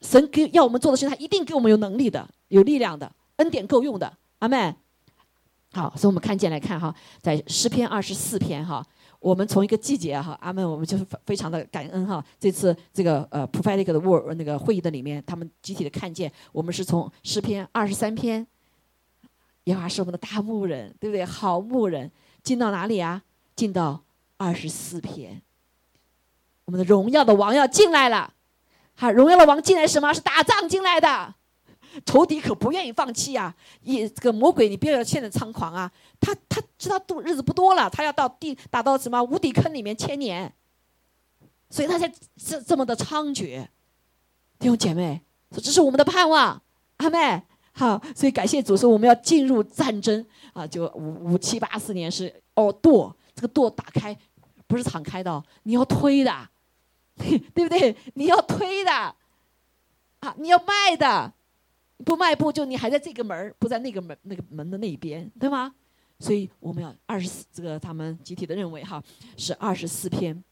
[0.00, 4.16] 神给要我们做的事情，他一定给我们有能力的、有力量的、恩典够用的。
[4.38, 4.74] 阿门。
[5.72, 8.84] 好，所以我们看见来看哈，在诗篇二十四篇哈，
[9.20, 12.24] 我们从一个季节哈，阿门，我们就是非常的感恩哈。
[12.38, 18.46] 这次这个呃 prophetic 的 word 那个会议的里面，他们集体的看见，我们是从诗篇二十三篇，
[19.64, 21.24] 耶和华是我们的大牧人，对不对？
[21.24, 22.10] 好牧人，
[22.42, 23.22] 进到哪里啊？
[23.56, 24.04] 进到
[24.36, 25.42] 二十四篇，
[26.64, 28.34] 我们的荣耀的王要进来了。
[28.94, 30.12] 哈，荣耀的王进来什么？
[30.12, 31.34] 是打仗进来的，
[32.04, 33.54] 仇敌可不愿意放弃啊！
[33.82, 35.90] 也这个魔鬼，你不要现在猖狂啊！
[36.20, 40.52] 他他知道度日子不多了，他要到地打到什么无底坑里面千年，
[41.70, 43.66] 所以他才这这么的猖獗。
[44.58, 46.62] 弟兄姐妹，这是我们的盼望，
[46.98, 47.42] 阿妹。
[47.72, 50.66] 好，所以感谢主说我们要进入战争啊！
[50.66, 54.16] 就五五七八四年是哦舵，这个舵打开
[54.66, 56.48] 不是敞开的，你要推的。
[57.18, 57.96] 对不对？
[58.14, 58.92] 你要推的，
[60.20, 61.32] 啊，你要卖的，
[62.04, 65.74] 不迈步就你还在这个门不在那个门那个门的那边，对吗？
[66.20, 69.02] 所以我们要二十四，这个他们集体的认为哈
[69.36, 70.42] 是二十四篇，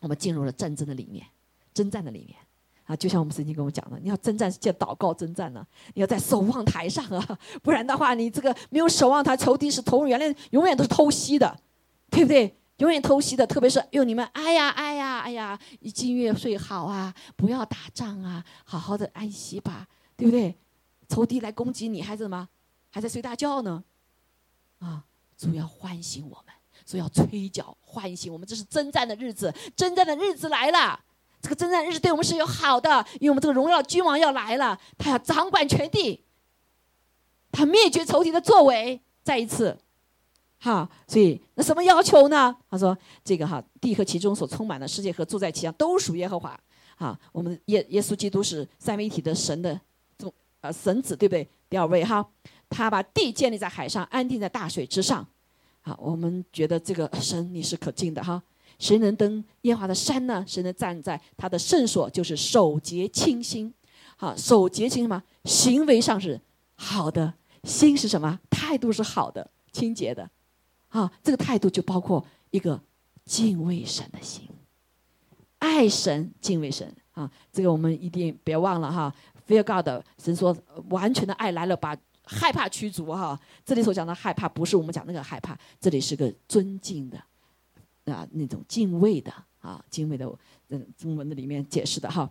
[0.00, 1.24] 我们进入了战争的里面，
[1.72, 2.36] 征战的里面
[2.84, 5.64] 啊，就像我们曾经跟我讲的，你要征战是叫祷告征战呢，
[5.94, 11.56] 你要在守望台上啊， 不然的话你这个没有守望台，仇敌是投入原来永远都是偷袭的，
[12.10, 12.56] 对不对？
[12.78, 15.56] 永远偷袭的，特别是用你们，哎呀，哎呀，哎呀，
[15.94, 19.86] 今夜睡好啊，不要打仗啊，好好的安息吧，
[20.16, 20.56] 对不对？
[21.08, 22.48] 仇敌来攻击你，还是什么？
[22.90, 23.82] 还在睡大觉呢？
[24.78, 25.04] 啊，
[25.36, 30.98] 主要唤醒我们，主要吹角唤醒我们，这是征战的日子，征战的日子来了。
[31.40, 36.24] 这个征战日子对我们是有好的，因为我们这个荣耀君王要来了，他要掌管全地，
[37.52, 39.78] 他灭绝仇敌的作为，再一次。
[40.58, 42.56] 哈，所以那什么要求呢？
[42.70, 46.58] 他说：“这个哈，地和其中所充满的世界和住在其上都属耶和华。
[46.96, 49.78] 哈，我们耶耶稣基督是三位一体的神的
[50.64, 51.46] 呃神子，对不对？
[51.68, 52.26] 第二位哈，
[52.70, 55.26] 他把地建立在海上，安定在大水之上。
[55.82, 58.42] 好，我们觉得这个神你是可敬的哈。
[58.78, 60.42] 谁能登耶和华的山呢？
[60.48, 62.08] 谁能站在他的圣所？
[62.08, 63.72] 就是守节清心。
[64.16, 65.22] 好，守节清什么？
[65.44, 66.40] 行为上是
[66.76, 67.34] 好的，
[67.64, 68.40] 心是什么？
[68.48, 70.30] 态度是好的，清洁的。”
[70.88, 72.80] 啊，这个态度就包括一个
[73.26, 74.48] 敬畏神的心，
[75.58, 79.14] 爱神、敬畏神，啊，这个我们一定别忘了哈。
[79.46, 80.56] Fear God，神说
[80.88, 83.38] 完全的爱来了，把害怕驱逐哈。
[83.64, 87.18] 这里所讲的害怕，不是我们讲那个害怕，这里是个尊敬的
[88.06, 90.26] 啊，那种敬畏的啊，敬畏的。
[90.68, 92.28] 嗯，中文的里面解释的哈。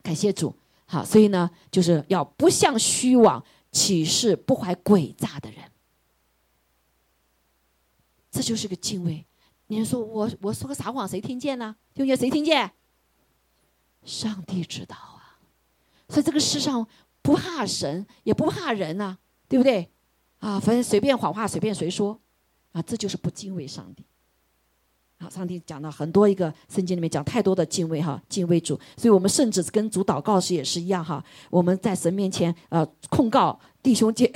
[0.00, 0.54] 感谢主，
[0.86, 5.60] 好，所以呢，就是要不向虚妄启示、不怀诡诈的人，
[8.30, 9.26] 这就是个敬畏。
[9.66, 11.74] 你说我我说个啥谎，谁听见呢？
[11.94, 12.72] 听见谁听见？
[14.04, 15.17] 上帝知道。
[16.08, 16.86] 所以这个世上
[17.22, 19.16] 不怕神，也不怕人呐，
[19.48, 19.90] 对不对？
[20.38, 22.18] 啊，反正随便谎话随便谁说，
[22.72, 24.04] 啊，这就是不敬畏上帝。
[25.20, 31.22] 好，上帝讲了很多一个圣经里面讲太多的敬畏哈，敬畏主，所以我们甚至跟主祷告时也是一样哈。
[31.50, 34.28] 我们在神面前呃控告弟兄姐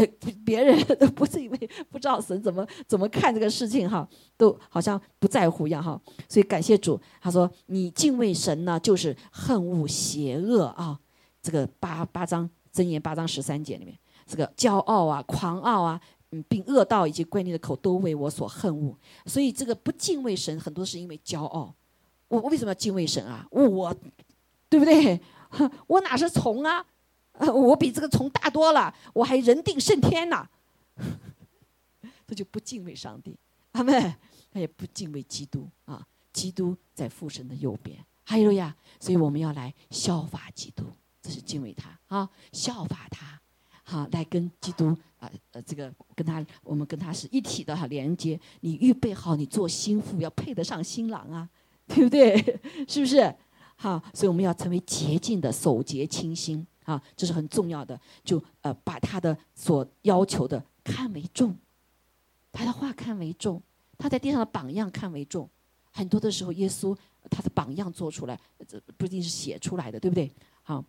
[0.45, 4.07] 别人都不是因为不知道神怎么怎么看这个事情哈，
[4.37, 5.99] 都好像不在乎一样哈。
[6.29, 10.99] 所以感谢主，他说你敬畏神呢，就是恨恶邪恶啊。
[11.43, 16.01] 这个八八章箴言八章十三节里面，这个骄傲啊、狂傲啊。
[16.35, 21.75] 嗯，并恶道以及怪逆的口都为我所恨恶，所以这个不敬畏神，很多是因为骄傲。
[22.29, 23.47] 我为什么要敬畏神啊？
[23.51, 23.95] 我，
[24.71, 25.21] 对不对？
[25.87, 26.83] 我哪是虫啊？
[27.37, 30.49] 我比这个虫大多了，我还人定胜天呢。
[32.27, 33.39] 这就不敬畏上帝，
[33.73, 34.15] 阿门，
[34.51, 36.07] 他也不敬畏基督啊。
[36.33, 40.87] 基督在父神的右边，还有呀，所以我们要来效法基督，
[41.23, 43.41] 这是敬畏他啊，效法他。
[43.85, 48.39] 好，来跟基督啊，呃，这个跟他，我们跟他是一体的哈，连接。
[48.61, 51.49] 你预备好，你做心腹要配得上新郎啊，
[51.89, 52.37] 对不对？
[52.89, 53.35] 是不是？
[53.77, 58.01] 好，所以我们要成为洁净的，守洁清心啊，这是很重要的。
[58.25, 61.57] 就呃，把他的所要求的看为重，
[62.53, 63.61] 他的话看为重，
[63.99, 65.49] 他在地上的榜样看为重。
[65.91, 66.97] 很多的时候，耶稣
[67.29, 70.33] 他的榜样做出来，这不一定是写出来的，对不对？
[70.63, 70.83] 好，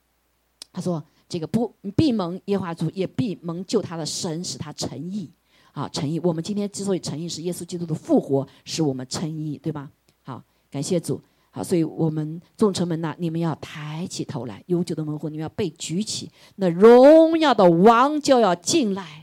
[0.74, 1.02] 他说。
[1.30, 5.28] 这个不必蒙耶和华主，也必蒙救他的神，使他诚意
[5.72, 6.20] 啊，诚意。
[6.20, 9.90] 我们今天之所以诚意，是耶稣基督的复活使我们诚意，对吧？
[10.22, 11.20] 好，感谢主。
[11.50, 19.23] 好，所以我们众臣们呐，你们要抬起头来，永久的门户，你们要被举起，那荣耀的王就要进来。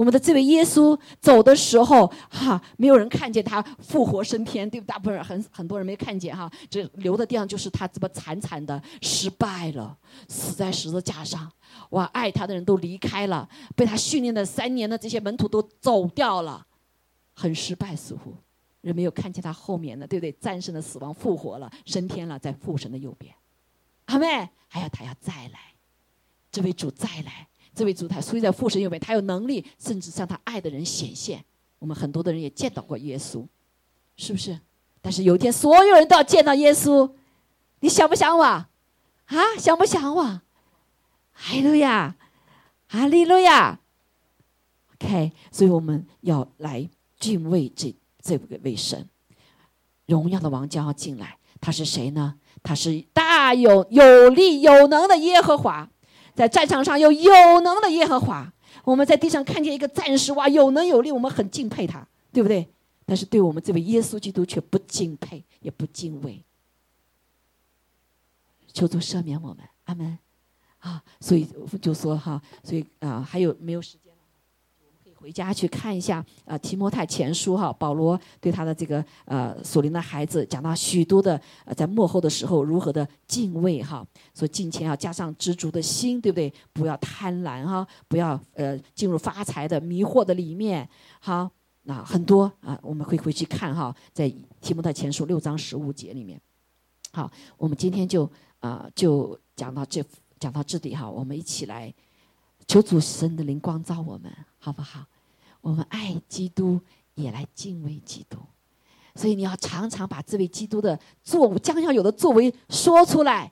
[0.00, 4.86] 我们的这位耶稣走的时候，哈，没有人看见他复活升天，对不？
[4.86, 9.94] 大部分人很很多人没看见哈，这留的地方就是他这么惨惨的失败了，
[10.26, 11.52] 死在十字架上。
[11.90, 13.46] 哇，爱他的人都离开了，
[13.76, 16.66] 被他训练的三年的这些门徒都走掉了，
[17.34, 18.32] 很失败，似乎
[18.80, 20.32] 人没有看见他后面的，对不对？
[20.40, 23.34] 战胜了死亡，复活了，升天了，在父神的右边。
[24.06, 25.74] 阿妹，还要他要再来，
[26.50, 27.48] 这位主再来。
[27.80, 31.42] 这位主他所以在父神右边，他有能力，甚至向他爱的人显现。
[31.78, 33.42] 我们很多的人也见到过耶稣，
[34.18, 34.60] 是不是？
[35.00, 37.10] 但是有一天，所有人都要见到耶稣，
[37.80, 38.44] 你想不想我？
[38.44, 38.68] 啊，
[39.58, 40.22] 想不想我？
[41.32, 42.16] 哈利路亚，
[42.86, 43.80] 哈利路亚。
[44.96, 46.86] OK，所以我们要来
[47.18, 49.08] 敬畏这这个位神，
[50.04, 51.38] 荣耀的王将要进来。
[51.62, 52.34] 他是谁呢？
[52.62, 55.88] 他是大有有力有能的耶和华。
[56.40, 58.50] 在战场上有有能的耶和华，
[58.82, 62.66] 我们在地上看见一个战士，哇，有能有力，我们很敬佩他，对不对？
[63.04, 66.42] 但是对我们这位耶稣基督却不敬佩，也不敬畏。
[68.72, 70.18] 求主赦免我们，阿门。
[70.78, 71.46] 啊，所以
[71.82, 74.09] 就说哈，所以啊，还有没有时间？
[75.20, 84.02] 回家去看一下，呃，提摩太前书哈，保罗对他的这个呃属灵的孩子讲到许多的，呃，在幕后的时候如何的敬畏哈，
[84.34, 86.50] 说敬虔要加上知足的心，对不对？
[86.72, 90.88] 不要贪婪哈，不要呃进入发财的迷惑的里面。
[91.20, 91.50] 好，
[91.82, 96.40] 那很多啊，我们会回去看哈，在提摩太前书六章十五节里面。
[97.12, 100.02] 好，我们今天就啊就讲到这
[100.38, 101.92] 讲到这里哈，我们一起来。
[102.70, 105.04] 求主神的灵光照我们，好不好？
[105.60, 106.80] 我们爱基督，
[107.16, 108.38] 也来敬畏基督。
[109.16, 113.50] 所以你要常常把这位基督的作将要有的作为说出来。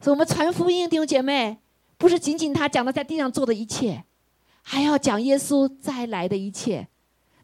[0.00, 1.58] 所以我们传福音，弟兄姐妹，
[1.96, 4.04] 不是仅仅他讲的在地上做的一切，
[4.62, 6.88] 还要讲耶稣再来的一切。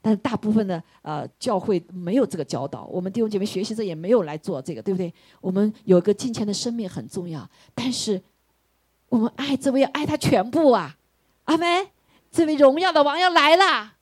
[0.03, 5.14] 但是大部分的呃教会没有这个教导，我们弟兄姐妹学习者也没有来做这个，对不对？
[5.41, 8.20] 我们有个金钱的生命很重要，但是。
[9.11, 10.96] 我们爱这位，爱他全部啊！
[11.44, 11.90] 阿妹，
[12.30, 13.94] 这位荣耀的王要来了，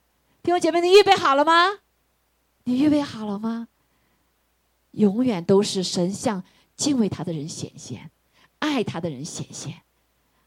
[0.42, 1.80] 弟兄姐妹，你预备好了吗？
[2.64, 3.68] 你预备好了吗？
[4.92, 6.44] 永远都是神向
[6.76, 8.10] 敬畏他的人显现，
[8.58, 9.80] 爱他的人显现。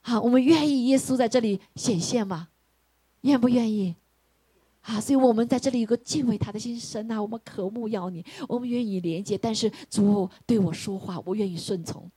[0.01, 2.49] 好，我们愿意耶稣在这里显现吗？
[3.21, 3.95] 愿不愿意？
[4.81, 12.07] 啊，所以我们在这里有个敬畏他的心，神啊，我们渴慕要你，我们愿意连接，但是主对我说话，我愿意顺从。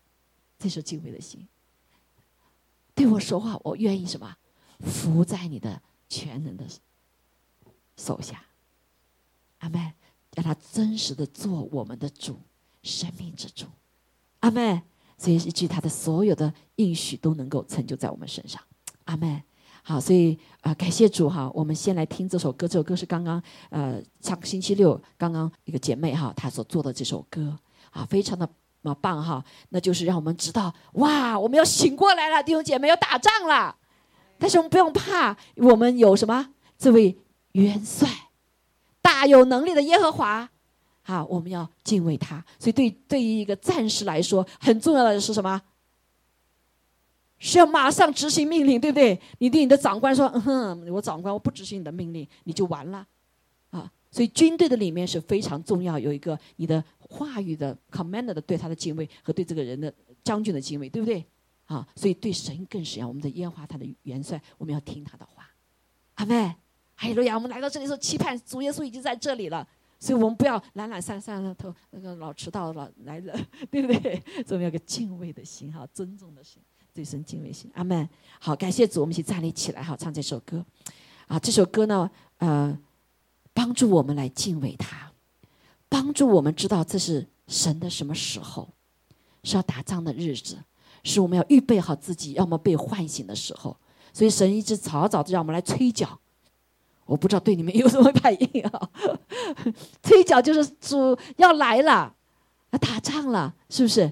[0.59, 1.47] 这是敬畏的心。
[2.95, 4.37] 对我说话，我愿意什么？
[4.81, 6.65] 服在你的全能的
[7.97, 8.45] 手下。
[9.59, 9.93] 阿门。
[10.35, 12.41] 让他真实的做我们的主，
[12.83, 13.67] 生命之主。
[14.41, 14.83] 阿门。
[15.17, 18.61] 所以一句他的所有的应许都能够成就在我们身上。
[19.05, 19.41] 阿门。
[19.85, 21.49] 好，所以啊，感谢主哈。
[21.55, 23.41] 我们先来听这首歌，这首歌是刚刚
[23.71, 27.57] 呃上个星期六刚刚一个姐妹哈她所做的这首歌
[27.91, 28.49] 啊，非常的
[28.89, 29.45] 么棒哈。
[29.71, 33.75] 那就是让我们知道哇，我们要醒过来了，弟兄姐妹要打仗了。
[34.39, 36.51] 但是我们不用怕，我们有什么？
[36.79, 37.17] 这位
[37.53, 38.09] 元帅，
[39.01, 40.49] 大有能力的耶和华，
[41.05, 42.45] 啊，我们要敬畏他。
[42.59, 45.63] 所以对对于一个战士来说，很重要的是什么？
[47.39, 49.21] 是要马上执行命令，对不对？
[49.39, 53.07] 你对你的长官说：“嗯哼，我长官，我不执行你的命令，你就完了。”
[54.15, 59.93] 所以军队的里面是非常重要，有一个你的话语的 commander 的对他的敬畏和对这个人的
[60.23, 61.27] 将军的敬畏，对不对？
[61.65, 63.09] 啊，所以对神更是一样。
[63.09, 65.51] 我们的烟花，他的元帅，我们要听他的话。
[66.15, 66.55] 阿妹，
[66.95, 67.35] 哈利路亚！
[67.35, 69.67] 我们来到这里的时候，期盼主耶稣已经在这里了，
[69.99, 73.37] 所以我们不要懒懒散散的，头那个老迟到了来了，
[73.69, 74.15] 对不对？
[74.47, 76.63] 所以我们要个敬畏的心，哈，尊重的心，
[76.93, 77.69] 对神敬畏心。
[77.75, 78.09] 阿妹，
[78.39, 80.65] 好，感谢主，我们一起站立起来，哈，唱这首歌。
[81.27, 82.79] 啊，这首歌呢，呃，
[83.55, 85.11] 帮助我们来敬畏他，
[85.89, 88.69] 帮助我们知道这是神的什么时候，
[89.43, 90.59] 是要打仗的日子。
[91.07, 93.77] 是我们要预备好自己，要么被唤醒的时候。
[94.11, 96.19] 所以神一直早早的让我们来催缴。
[97.05, 98.89] 我不知道对你们有什么反应啊？
[100.03, 102.15] 催缴就是主要来了，
[102.71, 104.11] 要打仗了，是不是？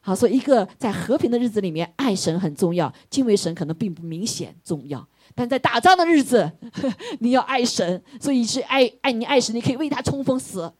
[0.00, 5.06] 好，所以一个在和平的日子里面，爱神很重要，敬畏神可能并不明显重要。
[5.34, 6.52] 但在打仗的日子，
[7.20, 10.72] 你要爱神，所以是爱爱你爱神，你可以为他冲锋死，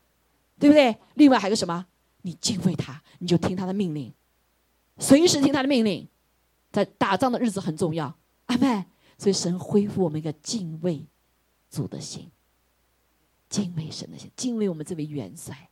[0.59, 0.97] 对不对？
[1.15, 1.87] 另外还有个什么？
[2.23, 4.13] 你敬畏他，你就听他的命令。
[4.99, 6.07] 随时听他的命令，
[6.71, 8.85] 在打仗的日子很重要，阿妹。
[9.19, 11.07] 所以神恢复我们一个敬畏
[11.71, 12.31] 主的心，
[13.49, 15.71] 敬畏神的心，敬畏我们这位元帅，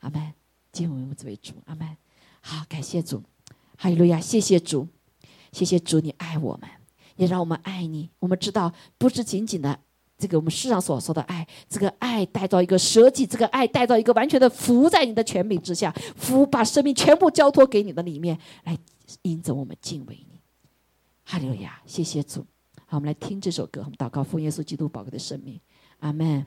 [0.00, 0.34] 阿妹，
[0.70, 1.96] 敬畏我们这位主，阿妹。
[2.40, 3.22] 好，感谢主，
[3.78, 4.86] 哈利路亚，谢谢主，
[5.50, 6.68] 谢谢主，你爱我们，
[7.16, 8.10] 也让我们爱你。
[8.18, 9.78] 我们知道，不是仅仅的。
[10.16, 18.78] 这个我们世上所说的爱，这个爱带到一个舍己，这个爱带到一个完全的服在你的权柄之下，服把生命全部交托给你的里面，来
[19.22, 20.40] 引着我们敬畏你。
[21.24, 22.46] 哈利路亚，谢谢主。
[22.86, 25.60] 好，我们来听这首歌，我们祷告奉耶稣基督宝贵的生命，
[25.98, 26.46] 阿门。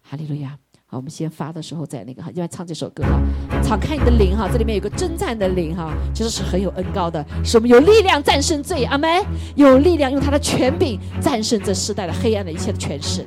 [0.00, 0.58] 哈利路亚。
[0.90, 3.20] 好，我们先发的时候再那个哈，因为唱这首歌哈，
[3.62, 9.22] 敞开你的灵哈，这里面有个征战的灵哈，其实是很有恩高的，是我们有力量战胜罪，阿门，
[9.54, 13.26] 有力量用他的权柄战胜这世代的黑暗的一切的权势，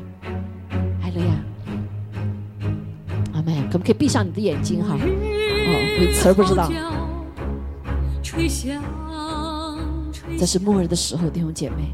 [0.99, 1.35] 哈利路亚，
[3.33, 4.95] 阿门，可不可以闭上你的眼睛哈？
[4.95, 6.67] 哦，词儿不知道。
[10.35, 11.93] 这是末日的时候，弟兄姐妹。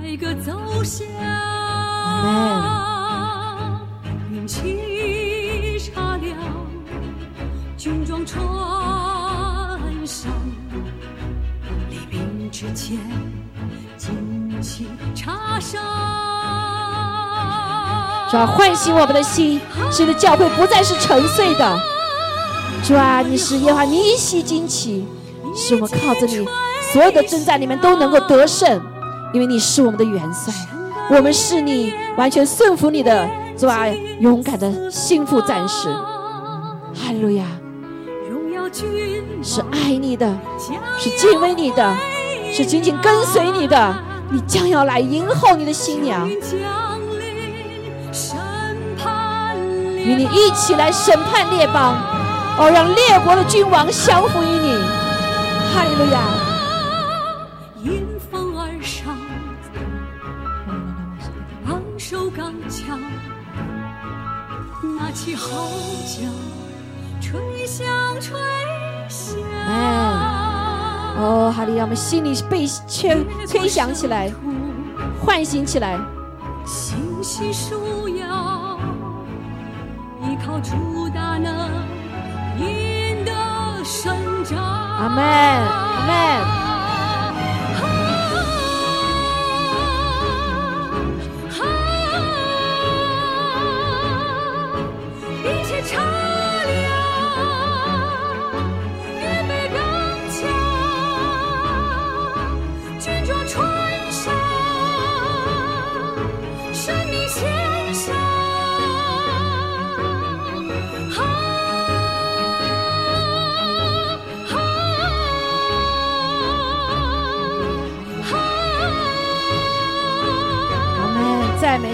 [0.00, 0.52] 开个奏
[0.84, 1.06] 响。
[4.30, 6.22] 运气差了，
[7.76, 8.44] 军装穿
[10.06, 10.30] 上，
[11.90, 12.98] 离兵之前，
[13.98, 14.10] 旌
[14.60, 15.80] 旗插上。
[18.30, 19.60] 主啊，唤醒我们的心，
[19.90, 21.78] 使得教会不再是沉睡的。
[22.82, 25.06] 主啊，你是耶和华尼西旌旗，
[25.54, 26.46] 使我们靠着你，
[26.92, 28.80] 所有的征战里面都能够得胜，
[29.32, 30.52] 因为你是我们的元帅。
[31.10, 33.28] 我们是你完全顺服你的，
[33.58, 33.86] 是吧？
[34.20, 35.88] 勇敢的心腹战士，
[36.94, 37.44] 哈利路亚！
[39.42, 40.32] 是爱你的，
[40.96, 41.94] 是敬畏你的，
[42.52, 43.94] 是紧紧跟随你的。
[44.30, 46.26] 你将要来迎候你的新娘，
[49.98, 51.94] 与你一起来审判列邦，
[52.58, 54.78] 哦，让列国的君王降服于你，
[55.74, 56.51] 哈利路亚！
[65.14, 65.68] 起号
[66.06, 66.22] 角，
[67.20, 67.86] 吹响，
[68.20, 68.38] 吹
[69.08, 69.36] 响。
[71.14, 74.32] 哦，哈利亚，我们心里被吹吹响起来，
[75.24, 75.98] 唤醒起来。
[76.64, 78.78] 信息树摇，
[80.22, 80.72] 依靠主
[83.84, 84.58] 生长。
[84.58, 86.61] 阿门，阿门。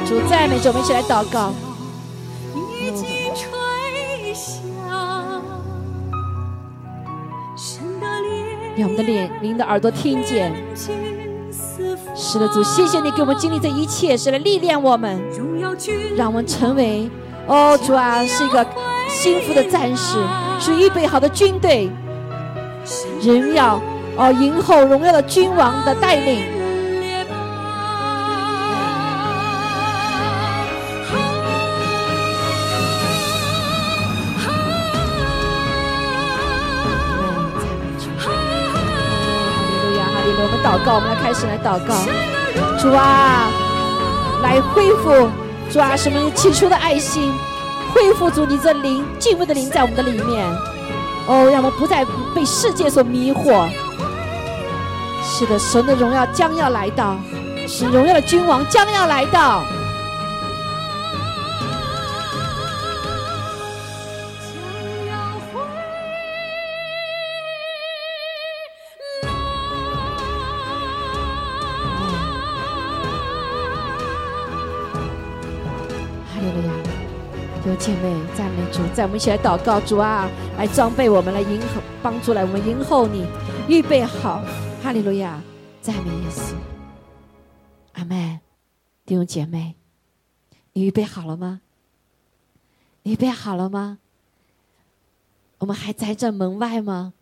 [0.09, 1.53] 主，赞美主，我们一起来祷告。
[2.81, 3.05] 已经
[3.35, 4.63] 吹响，
[7.55, 10.51] 神的脸，让我们的脸、您的耳朵听见。
[12.17, 15.21] 是的，主，谢谢你给我们经历这一切，是来历练我们，
[16.17, 17.11] 让我们成为
[17.47, 18.67] 哦，主啊，是一个
[19.11, 20.17] 幸福的战士，
[20.59, 21.91] 是预备好的军队，
[23.23, 23.79] 荣耀
[24.17, 26.58] 哦，迎候荣耀的君王的带领。
[40.79, 41.95] 祷告，我们来开始来祷告。
[42.79, 43.51] 主啊，
[44.43, 45.29] 来恢复
[45.71, 47.33] 主啊，什么起初的爱心，
[47.93, 50.47] 恢复主你这灵敬畏的灵在我们的里面。
[51.27, 52.05] 哦，让我们不再
[52.35, 53.69] 被世界所迷惑。
[55.23, 57.17] 是的，神的荣耀将要来到，
[57.67, 59.63] 是荣耀的君王将要来到。
[78.99, 83.25] 在我们一起来祷告，主啊，来装备我们，来迎候，帮助来我们迎候你，
[83.69, 84.43] 预备好。
[84.83, 85.41] 哈利路亚！
[85.81, 86.55] 赞美耶稣，
[87.93, 88.41] 阿门。
[89.07, 89.77] 弟兄姐妹，
[90.73, 91.61] 你预备好了吗？
[93.05, 93.99] 你预备好了吗？
[95.59, 97.13] 我们还在这门外吗？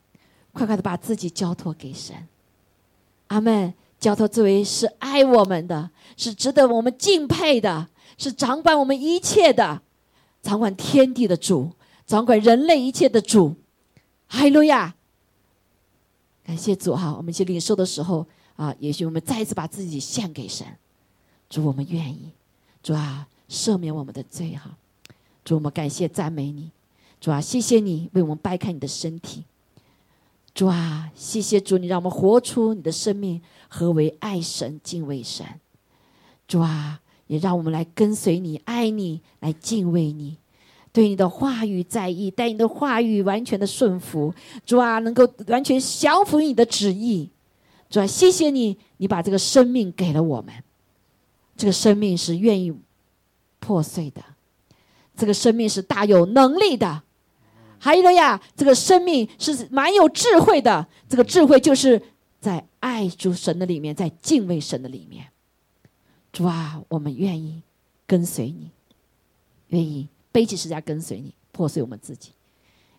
[0.55, 2.27] 快快的把自己交托给神。
[3.27, 3.75] 阿门。
[3.99, 9.83] 交托这位是爱我们的，是值得我们敬佩的，是掌管我们一切的，
[10.47, 11.73] 掌管天地的主，
[12.07, 13.57] 掌管人类一切的主。
[14.29, 14.95] 哈利路亚！
[16.45, 18.25] 感谢主哈，我们去领受的时候
[18.55, 20.65] 啊，也许我们再一次把自己献给神。
[21.51, 22.31] 主，我们愿意，
[22.81, 24.79] 主啊，赦免我们的罪哈。
[25.45, 26.71] 主，我们感谢赞美你，
[27.21, 29.43] 主啊，谢谢你为我们掰开你的身体。
[30.55, 35.45] 主啊，谢谢主，你让我们活出你的生命，何为爱神、敬畏神。
[36.47, 40.39] 主啊，也让我们来跟随你、爱你、来敬畏你，
[40.93, 44.33] 对你的话语在意，带你的话语完全的顺服。
[44.65, 47.31] 主啊，能够完全降服于你的旨意。
[47.91, 50.55] 主啊，谢谢你，你把这个生命给了我们，
[51.57, 52.73] 这个生命是愿意
[53.59, 54.23] 破碎的，
[55.17, 57.03] 这个生命是大有能力的。
[57.79, 58.41] 哈利路亚！
[58.57, 62.01] 这个生命是蛮有智慧的，这个智慧就是
[62.41, 65.27] 在爱主神的里面，在敬畏神的里面。
[66.37, 67.63] 主啊，我们愿意
[68.07, 68.71] 跟随你，
[69.69, 72.33] 愿意背起十字架跟随你，破碎我们自己，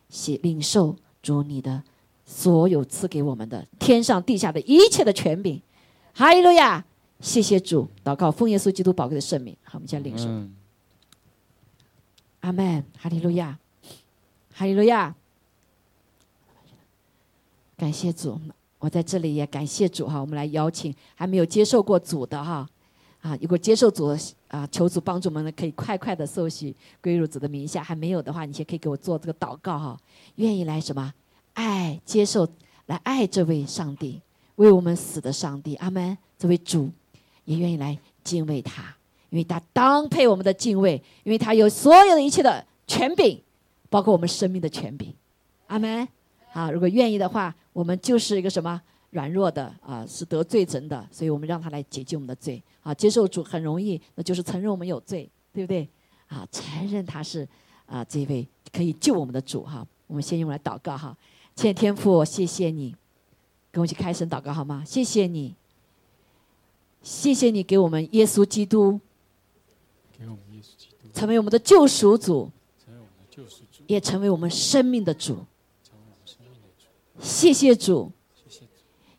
[0.09, 1.83] 写领受主你的
[2.25, 5.61] 所有赐给我们的天上地下的一切的权柄。
[6.15, 6.83] 哈利路亚！
[7.19, 9.55] 谢谢主，祷告奉耶稣基督宝贵的圣名。
[9.61, 10.25] 好，我们现在领受。
[10.27, 10.55] 嗯，
[12.39, 13.59] 阿门，哈利路亚，
[14.51, 15.15] 哈利路亚。
[17.77, 18.41] 感谢主，
[18.79, 20.19] 我在这里也感谢主哈。
[20.19, 22.67] 我们来邀请还没有接受过主的哈，
[23.27, 24.07] 啊，如果接受主
[24.47, 27.83] 啊，求主帮助我们呢，可以快快的受洗归入主的名下。
[27.83, 29.99] 还没有的话，你先可以给我做这个祷告哈，
[30.35, 31.13] 愿意来什么
[31.53, 32.47] 爱接受
[32.85, 34.21] 来爱这位上帝，
[34.55, 36.17] 为我们死的上帝，阿门。
[36.39, 36.89] 这位主
[37.43, 38.95] 也愿意来敬畏他，
[39.29, 43.41] 因为他当配我们的敬畏，因为他有所有的一切的权柄，
[43.89, 45.13] 包括我们生命的权柄，
[45.67, 46.07] 阿门。
[46.53, 48.81] 啊，如果愿意的话，我们就是一个什么
[49.11, 52.93] 软弱的啊，是得罪人的，所以我们让他来解救我们的罪啊。
[52.93, 55.87] 接受主很容易，那就是承认我们有罪，对不对？
[56.27, 57.47] 啊，承认他是
[57.85, 59.87] 啊这位可以救我们的主哈。
[60.07, 61.15] 我们先用来祷告哈，
[61.55, 62.95] 亲爱的天父，谢谢你，
[63.71, 64.83] 跟我一起开声祷告好吗？
[64.85, 65.55] 谢谢你，
[67.01, 68.99] 谢谢你给我们耶稣基督
[70.17, 72.51] 给我们耶稣基督成为我们的救赎主，
[72.83, 75.35] 成为我们的救赎主，也成为我们生命的主。
[75.83, 78.11] 成为我们生命的主，谢谢主，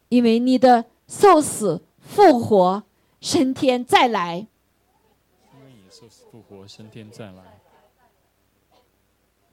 [0.08, 2.82] 因为你的受死、复活、
[3.20, 7.60] 升天再来，因为你受死复活，升天再来，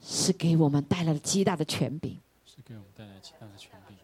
[0.02, 2.20] 是给我们带来了极大的权柄。
[2.46, 3.98] 是给我们带来极大的权柄。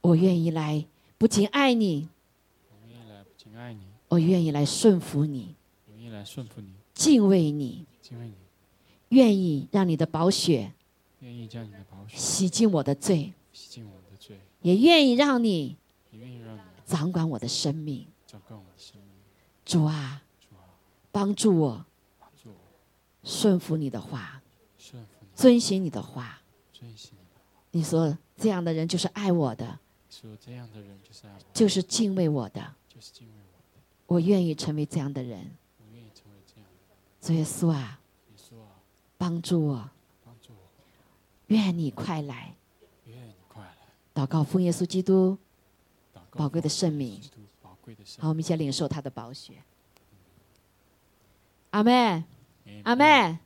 [0.00, 0.86] 我愿意来，
[1.18, 2.08] 不仅爱你，
[2.70, 5.54] 我愿意来不仅爱你，我愿意来顺服你，
[5.86, 8.34] 我愿意来顺服你，敬畏你，敬畏你，
[9.10, 10.72] 愿意让你的宝血
[11.20, 13.32] 愿意将你的宝血洗净我的罪，
[14.64, 15.76] 也愿意让你
[16.10, 18.06] 也愿意让你掌管我的生命。
[18.26, 19.10] 掌管我的生命。
[19.62, 20.22] 主啊，
[21.12, 21.84] 帮助我
[22.18, 22.56] 帮助我
[23.22, 24.40] 顺服你的话，
[24.78, 26.40] 顺服你，遵循你的话。
[26.72, 27.40] 遵行你的。
[27.72, 32.74] 你说这样的人就是爱我的，说这样的人就是爱我，就是敬畏我的。
[32.88, 33.82] 就是敬畏我的。
[34.06, 35.50] 我愿意成为这样的人。
[35.76, 36.96] 我愿意成为这样的人。
[37.20, 38.00] 主耶稣啊，
[38.30, 38.80] 耶稣啊，
[39.18, 39.90] 帮助我，
[40.24, 40.70] 帮助我，
[41.48, 42.56] 愿你快来。
[44.14, 45.36] 祷告奉耶稣基督
[46.30, 47.20] 宝贵的奉圣名
[48.18, 49.54] 好，我们一起来领受他的宝血。
[51.70, 52.24] 阿妹，
[52.84, 53.38] 阿妹，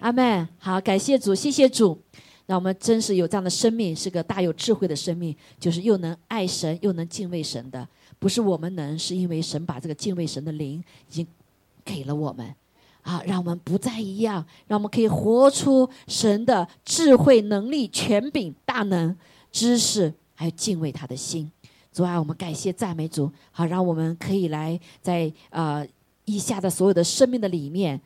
[0.00, 0.48] 阿妹。
[0.58, 1.96] 好，感谢主，谢谢主，
[2.46, 7.86] 让我们真是有这样的生命，是个大有智慧的生命，就是又能爱神，又能敬畏神的。
[8.18, 11.26] 不是我们能，是因为神把这个敬畏神的灵已经
[11.84, 12.54] 给了我们。
[13.02, 19.16] 啊，让我们不再一样，让我们可以活出神的智慧、能力、权柄、大能、
[19.56, 21.50] 知识，还有敬畏他的心。
[21.90, 25.86] 主啊，我们感谢赞美主，好，让我们可以来在呃
[26.26, 27.98] 以下的所有的生命的里面，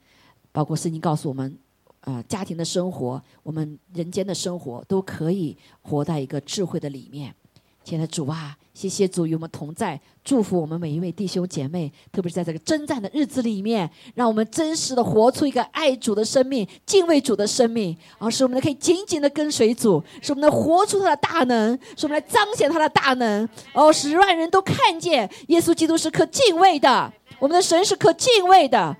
[0.52, 1.58] 包括圣经告诉我们，
[2.02, 7.34] 呃，家庭的生活，我们人间的生活，都可以活在一个智慧的里面。
[7.82, 28.96] 亲爱的主啊，谢谢主与我们同在，祝福我们每一位弟兄姐妹，特别是在这个征战的日子里面，让我们真实的活出一个爱主的生命、敬畏主的生命，而使我们可以紧紧的跟随主，使我们能活出他的大能，使我们来彰显他的大能，哦，使万人都看见耶稣基督是可敬畏的，我们的神是可敬畏的。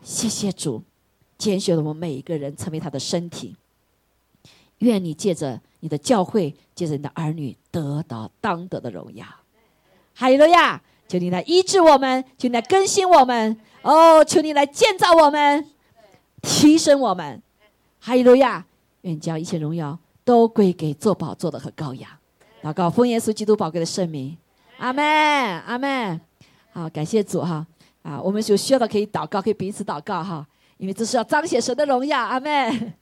[0.00, 0.80] 谢谢主，
[1.36, 3.56] 拣选了我们每一个人成为他的身体。
[4.78, 9.24] 愿你借着你的教会，借着你的儿女得到当得的荣耀。
[10.16, 10.82] 哈利路亚！
[11.06, 15.64] 求你来医治我们，求你来更新我们，哦，求你来建造我们，
[16.42, 17.40] 提升我们。
[18.00, 18.66] 哈利路亚！
[19.02, 22.10] 愿将一切荣耀都归给做宝座的和羔羊。
[22.60, 24.36] 祷告，奉耶稣基督宝贵的圣名，
[24.78, 26.20] 阿门，阿门。
[26.72, 27.64] 好，感谢主哈
[28.02, 28.20] 啊！
[28.20, 30.44] 我们有需要的可以祷告，可以彼此祷告哈，
[30.78, 32.20] 因为这是要彰显神的荣耀。
[32.20, 32.94] 阿门。